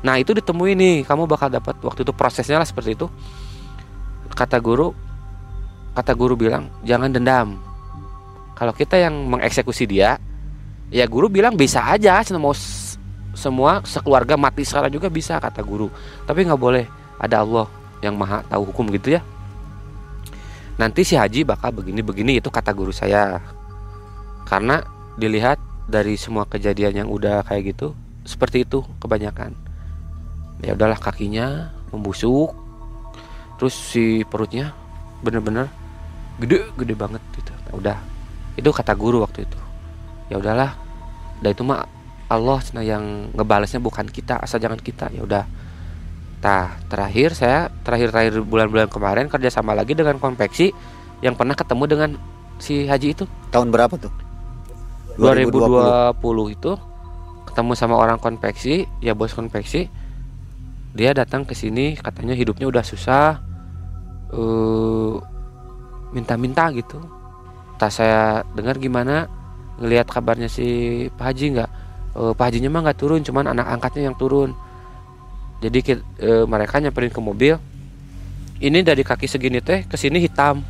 Nah 0.05 0.21
itu 0.21 0.33
ditemui 0.35 0.77
nih, 0.77 0.95
kamu 1.07 1.25
bakal 1.25 1.49
dapat 1.49 1.73
waktu 1.81 2.05
itu 2.05 2.13
prosesnya 2.13 2.61
lah 2.61 2.67
seperti 2.67 2.93
itu. 2.93 3.09
Kata 4.37 4.61
guru, 4.61 4.93
kata 5.97 6.13
guru 6.13 6.37
bilang 6.37 6.69
jangan 6.85 7.09
dendam. 7.09 7.57
Kalau 8.53 8.73
kita 8.73 9.01
yang 9.01 9.13
mengeksekusi 9.25 9.89
dia, 9.89 10.21
ya 10.93 11.05
guru 11.09 11.29
bilang 11.29 11.57
bisa 11.57 11.81
aja, 11.81 12.21
mau 12.37 12.53
semua 13.37 13.85
sekeluarga 13.85 14.33
mati 14.33 14.65
sekarang 14.65 14.89
juga 14.89 15.13
bisa 15.13 15.37
kata 15.37 15.61
guru. 15.61 15.93
Tapi 16.25 16.49
nggak 16.49 16.57
boleh, 16.57 16.89
ada 17.21 17.45
Allah 17.45 17.69
yang 18.01 18.17
maha 18.17 18.41
tahu 18.49 18.73
hukum 18.73 18.89
gitu 18.97 19.13
ya. 19.13 19.21
Nanti 20.81 21.05
si 21.05 21.13
Haji 21.13 21.45
bakal 21.45 21.69
begini-begini 21.73 22.41
itu 22.41 22.49
kata 22.49 22.73
guru 22.73 22.89
saya. 22.89 23.37
Karena 24.49 24.81
dilihat 25.21 25.61
dari 25.85 26.17
semua 26.17 26.49
kejadian 26.49 27.05
yang 27.05 27.09
udah 27.13 27.45
kayak 27.45 27.77
gitu, 27.77 27.93
seperti 28.27 28.65
itu 28.65 28.81
kebanyakan 28.99 29.67
ya 30.61 30.73
udahlah 30.73 30.97
kakinya 30.97 31.69
membusuk 31.93 32.51
terus 33.57 33.73
si 33.73 34.25
perutnya 34.25 34.73
bener-bener 35.21 35.69
gede 36.41 36.69
gede 36.77 36.93
banget 36.93 37.23
gitu 37.33 37.53
Nah, 37.67 37.73
udah 37.75 37.97
itu 38.55 38.69
kata 38.71 38.95
guru 38.95 39.21
waktu 39.23 39.43
itu 39.43 39.59
ya 40.31 40.39
udahlah 40.39 40.75
dan 41.43 41.49
itu 41.51 41.63
mah 41.67 41.83
Allah 42.27 42.59
cina 42.59 42.83
yang 42.83 43.31
ngebalesnya 43.31 43.79
bukan 43.79 44.07
kita 44.07 44.39
asal 44.43 44.59
jangan 44.59 44.79
kita. 44.79 45.07
Ya 45.15 45.23
udah. 45.23 45.43
Tah 46.37 46.77
terakhir 46.85 47.33
saya 47.33 47.71
terakhir-terakhir 47.81 48.45
bulan-bulan 48.45 48.87
kemarin 48.93 49.25
kerja 49.25 49.49
sama 49.49 49.73
lagi 49.73 49.97
dengan 49.97 50.21
konveksi 50.21 50.69
yang 51.25 51.33
pernah 51.33 51.57
ketemu 51.57 51.83
dengan 51.89 52.09
si 52.61 52.85
Haji 52.85 53.07
itu. 53.17 53.25
Tahun 53.49 53.71
berapa 53.73 53.95
tuh? 53.97 54.13
2020 55.17 56.53
itu 56.53 56.71
ketemu 57.49 57.71
sama 57.73 57.97
orang 57.97 58.21
konveksi 58.21 58.85
ya 59.01 59.17
bos 59.17 59.33
konveksi. 59.33 59.89
Dia 60.93 61.13
datang 61.17 61.41
ke 61.41 61.57
sini 61.57 61.97
katanya 61.97 62.37
hidupnya 62.37 62.69
udah 62.69 62.83
susah 62.85 63.41
eh 64.35 65.15
minta-minta 66.13 66.69
gitu. 66.75 67.01
Tak 67.81 67.89
saya 67.89 68.45
dengar 68.53 68.77
gimana? 68.77 69.25
Ngelihat 69.77 70.09
kabarnya 70.09 70.49
si 70.49 71.05
Pak 71.17 71.25
Haji 71.33 71.45
nggak 71.57 71.71
Eh, 72.17 72.33
Pak 72.33 72.45
Hajinya 72.49 72.69
mah 72.73 72.81
nggak 72.89 72.97
turun 72.97 73.21
cuman 73.21 73.53
anak 73.53 73.69
angkatnya 73.77 74.09
yang 74.09 74.17
turun. 74.17 74.57
Jadi 75.61 76.01
eh, 76.17 76.45
mereka 76.49 76.81
nyamperin 76.81 77.13
ke 77.13 77.21
mobil. 77.21 77.53
Ini 78.57 78.81
dari 78.81 79.05
kaki 79.05 79.29
segini 79.29 79.61
teh 79.61 79.85
ke 79.85 79.93
sini 79.93 80.17
hitam. 80.17 80.65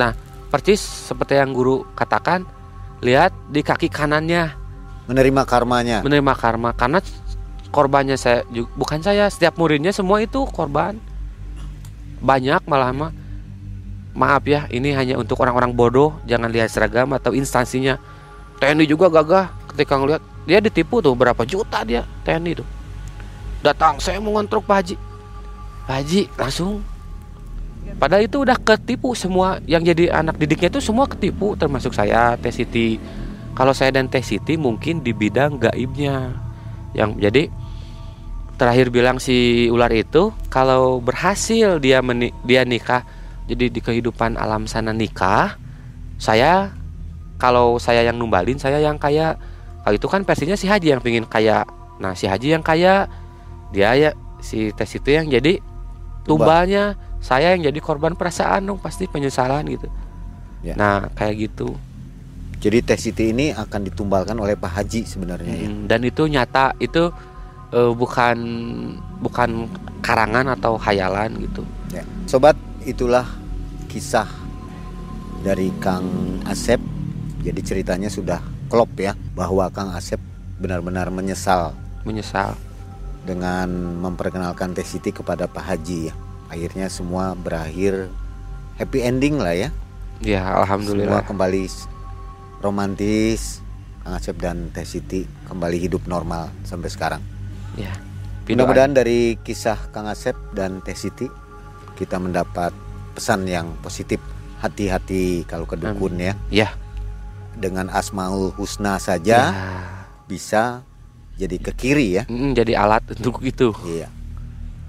Nah 0.00 0.16
persis 0.48 0.80
seperti 0.80 1.36
yang 1.36 1.52
guru 1.52 1.84
katakan 1.92 2.48
lihat 3.04 3.36
di 3.52 3.60
kaki 3.60 3.92
kanannya. 3.92 4.64
Menerima 5.06 5.42
karmanya. 5.46 6.02
menerima 6.02 6.34
karma 6.34 6.74
karena 6.74 6.98
korbannya 7.70 8.18
saya 8.18 8.42
bukan 8.74 8.98
saya 9.04 9.30
setiap 9.30 9.60
muridnya 9.60 9.92
semua 9.92 10.24
itu 10.24 10.48
korban. 10.48 10.96
Banyak 12.24 12.64
malah 12.64 12.90
mah. 12.96 13.12
Maaf 14.16 14.48
ya 14.48 14.64
ini 14.72 14.96
hanya 14.96 15.20
untuk 15.20 15.36
orang-orang 15.44 15.76
bodoh 15.76 16.16
jangan 16.24 16.48
lihat 16.48 16.72
seragam 16.72 17.12
atau 17.12 17.36
instansinya. 17.36 18.00
TNI 18.56 18.88
juga 18.88 19.12
gagah 19.12 19.52
ketika 19.76 20.00
ngelihat 20.00 20.22
dia 20.48 20.58
ditipu 20.64 21.04
tuh 21.04 21.12
berapa 21.12 21.44
juta 21.44 21.84
dia 21.84 22.08
TNI 22.24 22.64
tuh 22.64 22.68
datang 23.60 24.00
saya 24.00 24.16
mau 24.16 24.32
ngontrak 24.40 24.64
Pak 24.64 24.76
Haji 24.80 24.96
Pak 25.84 25.94
Haji 26.00 26.22
langsung 26.40 26.80
Padahal 27.96 28.26
itu 28.26 28.42
udah 28.42 28.58
ketipu 28.58 29.14
semua 29.14 29.62
yang 29.64 29.80
jadi 29.86 30.10
anak 30.10 30.42
didiknya 30.42 30.74
itu 30.74 30.82
semua 30.82 31.06
ketipu 31.06 31.54
termasuk 31.54 31.94
saya 31.94 32.34
Teh. 32.34 32.98
Kalau 33.54 33.72
saya 33.72 33.94
dan 33.94 34.10
Teh 34.10 34.26
mungkin 34.58 35.06
di 35.06 35.14
bidang 35.14 35.62
gaibnya. 35.62 36.34
Yang 36.92 37.10
jadi 37.22 37.42
terakhir 38.58 38.90
bilang 38.90 39.22
si 39.22 39.68
ular 39.70 39.92
itu 39.92 40.32
kalau 40.48 40.98
berhasil 40.98 41.76
dia 41.76 42.00
meni 42.00 42.32
dia 42.42 42.64
nikah 42.64 43.04
jadi 43.46 43.68
di 43.68 43.80
kehidupan 43.84 44.40
alam 44.40 44.64
sana 44.64 44.96
nikah 44.96 45.60
saya 46.16 46.72
kalau 47.36 47.76
saya 47.76 48.00
yang 48.08 48.16
numbalin 48.16 48.56
saya 48.56 48.80
yang 48.80 48.96
kayak 48.96 49.36
itu 49.90 50.06
kan 50.06 50.22
versinya 50.22 50.54
si 50.54 50.66
Haji 50.66 50.96
yang 50.96 51.02
pingin 51.02 51.22
kayak 51.22 51.66
nah 51.96 52.12
si 52.12 52.26
Haji 52.26 52.58
yang 52.58 52.64
kayak 52.64 53.06
dia 53.70 53.92
ya 53.94 54.10
si 54.38 54.70
tes 54.72 54.90
itu 54.90 55.10
yang 55.10 55.26
jadi 55.26 55.58
tumbalnya 56.22 56.94
saya 57.18 57.54
yang 57.54 57.64
jadi 57.64 57.78
korban 57.78 58.14
perasaan 58.14 58.66
dong 58.66 58.78
pasti 58.78 59.06
penyesalan 59.06 59.66
gitu 59.66 59.88
Ya. 60.64 60.74
nah 60.74 61.06
kayak 61.14 61.50
gitu 61.50 61.76
Jadi 62.56 62.80
Teh 62.80 62.96
Siti 62.96 63.30
ini 63.30 63.52
akan 63.52 63.84
ditumbalkan 63.84 64.34
oleh 64.40 64.56
Pak 64.56 64.80
Haji 64.80 65.04
sebenarnya 65.04 65.54
ya. 65.54 65.68
Hmm, 65.68 65.84
dan 65.86 66.00
itu 66.02 66.24
nyata 66.24 66.72
itu 66.80 67.12
eh, 67.70 67.92
bukan 67.92 68.36
bukan 69.20 69.68
karangan 70.00 70.56
atau 70.56 70.74
khayalan 70.80 71.36
gitu 71.38 71.62
Ya. 71.92 72.02
Sobat, 72.26 72.56
itulah 72.82 73.28
kisah 73.86 74.26
dari 75.40 75.70
Kang 75.78 76.08
Asep. 76.42 76.80
Jadi 77.40 77.60
ceritanya 77.62 78.10
sudah 78.10 78.42
klop 78.66 78.90
ya 78.96 79.14
bahwa 79.32 79.70
Kang 79.70 79.90
Asep 79.90 80.18
benar-benar 80.56 81.08
menyesal 81.08 81.76
menyesal 82.02 82.54
dengan 83.22 83.66
memperkenalkan 83.98 84.72
Teh 84.72 84.86
Siti 84.86 85.10
kepada 85.10 85.46
Pak 85.46 85.64
Haji 85.64 86.10
ya. 86.10 86.14
Akhirnya 86.46 86.86
semua 86.86 87.34
berakhir 87.34 88.06
happy 88.78 89.02
ending 89.02 89.36
lah 89.36 89.50
ya. 89.52 89.68
ya 90.20 90.40
Semua 90.40 90.62
alhamdulillah 90.62 91.22
kembali 91.24 91.62
s- 91.64 91.90
romantis. 92.60 93.62
Kang 94.00 94.14
Asep 94.14 94.38
dan 94.38 94.70
Teh 94.70 94.86
Siti 94.86 95.26
kembali 95.44 95.82
hidup 95.82 96.06
normal 96.06 96.46
sampai 96.62 96.86
sekarang. 96.86 97.18
ya 97.74 97.90
Mudah-mudahan 98.46 98.94
dari 98.94 99.34
kisah 99.36 99.90
Kang 99.90 100.06
Asep 100.06 100.38
dan 100.54 100.78
Teh 100.78 100.94
Siti 100.94 101.26
kita 101.94 102.22
mendapat 102.22 102.70
pesan 103.12 103.50
yang 103.50 103.74
positif. 103.82 104.22
Hati-hati 104.56 105.42
kalau 105.44 105.66
ke 105.66 105.74
dukun 105.74 106.16
ya. 106.16 106.38
ya 106.48 106.70
Dengan 107.56 107.88
Asmaul 107.88 108.52
Husna 108.54 108.96
ya 108.96 109.02
saja 109.02 109.38
bisa 110.28 110.84
jadi 111.36 111.56
ke 111.60 111.72
kiri 111.72 112.20
ya. 112.20 112.24
Mm, 112.28 112.52
jadi 112.56 112.72
alat 112.76 113.04
untuk 113.16 113.40
itu 113.44 113.72
Iya. 113.84 114.08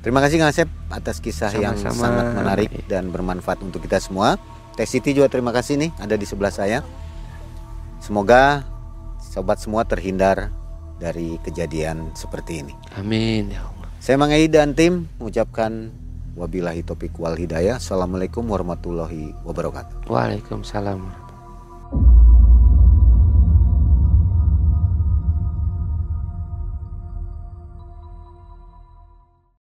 Terima 0.03 0.23
kasih 0.23 0.39
Kang 0.39 0.51
Asep 0.51 0.69
atas 0.87 1.19
kisah 1.19 1.51
yang 1.51 1.75
Sama-sama. 1.75 1.99
sangat 1.99 2.25
menarik 2.37 2.71
dan 2.87 3.11
bermanfaat 3.11 3.59
untuk 3.59 3.83
kita 3.83 3.99
semua. 3.99 4.39
Teh 4.79 4.87
Siti 4.87 5.11
juga 5.11 5.27
terima 5.27 5.51
kasih 5.51 5.75
nih 5.75 5.91
ada 5.99 6.15
di 6.15 6.23
sebelah 6.23 6.53
saya. 6.53 6.79
Semoga 7.99 8.63
sobat 9.19 9.59
semua 9.59 9.83
terhindar 9.83 10.53
dari 11.01 11.35
kejadian 11.43 12.13
seperti 12.13 12.63
ini. 12.65 12.73
amin 12.97 13.53
ya 13.53 13.61
Allah 13.65 13.89
Saya 13.99 14.15
Mang 14.21 14.31
Ei 14.31 14.47
dan 14.47 14.77
tim 14.77 15.09
mengucapkan 15.17 15.91
wabillahi 16.37 16.85
topik 16.85 17.17
wal 17.17 17.33
hidayah. 17.35 17.81
Assalamualaikum 17.81 18.45
warahmatullahi 18.45 19.33
wabarakatuh. 19.43 20.05
Waalaikumsalam 20.07 21.26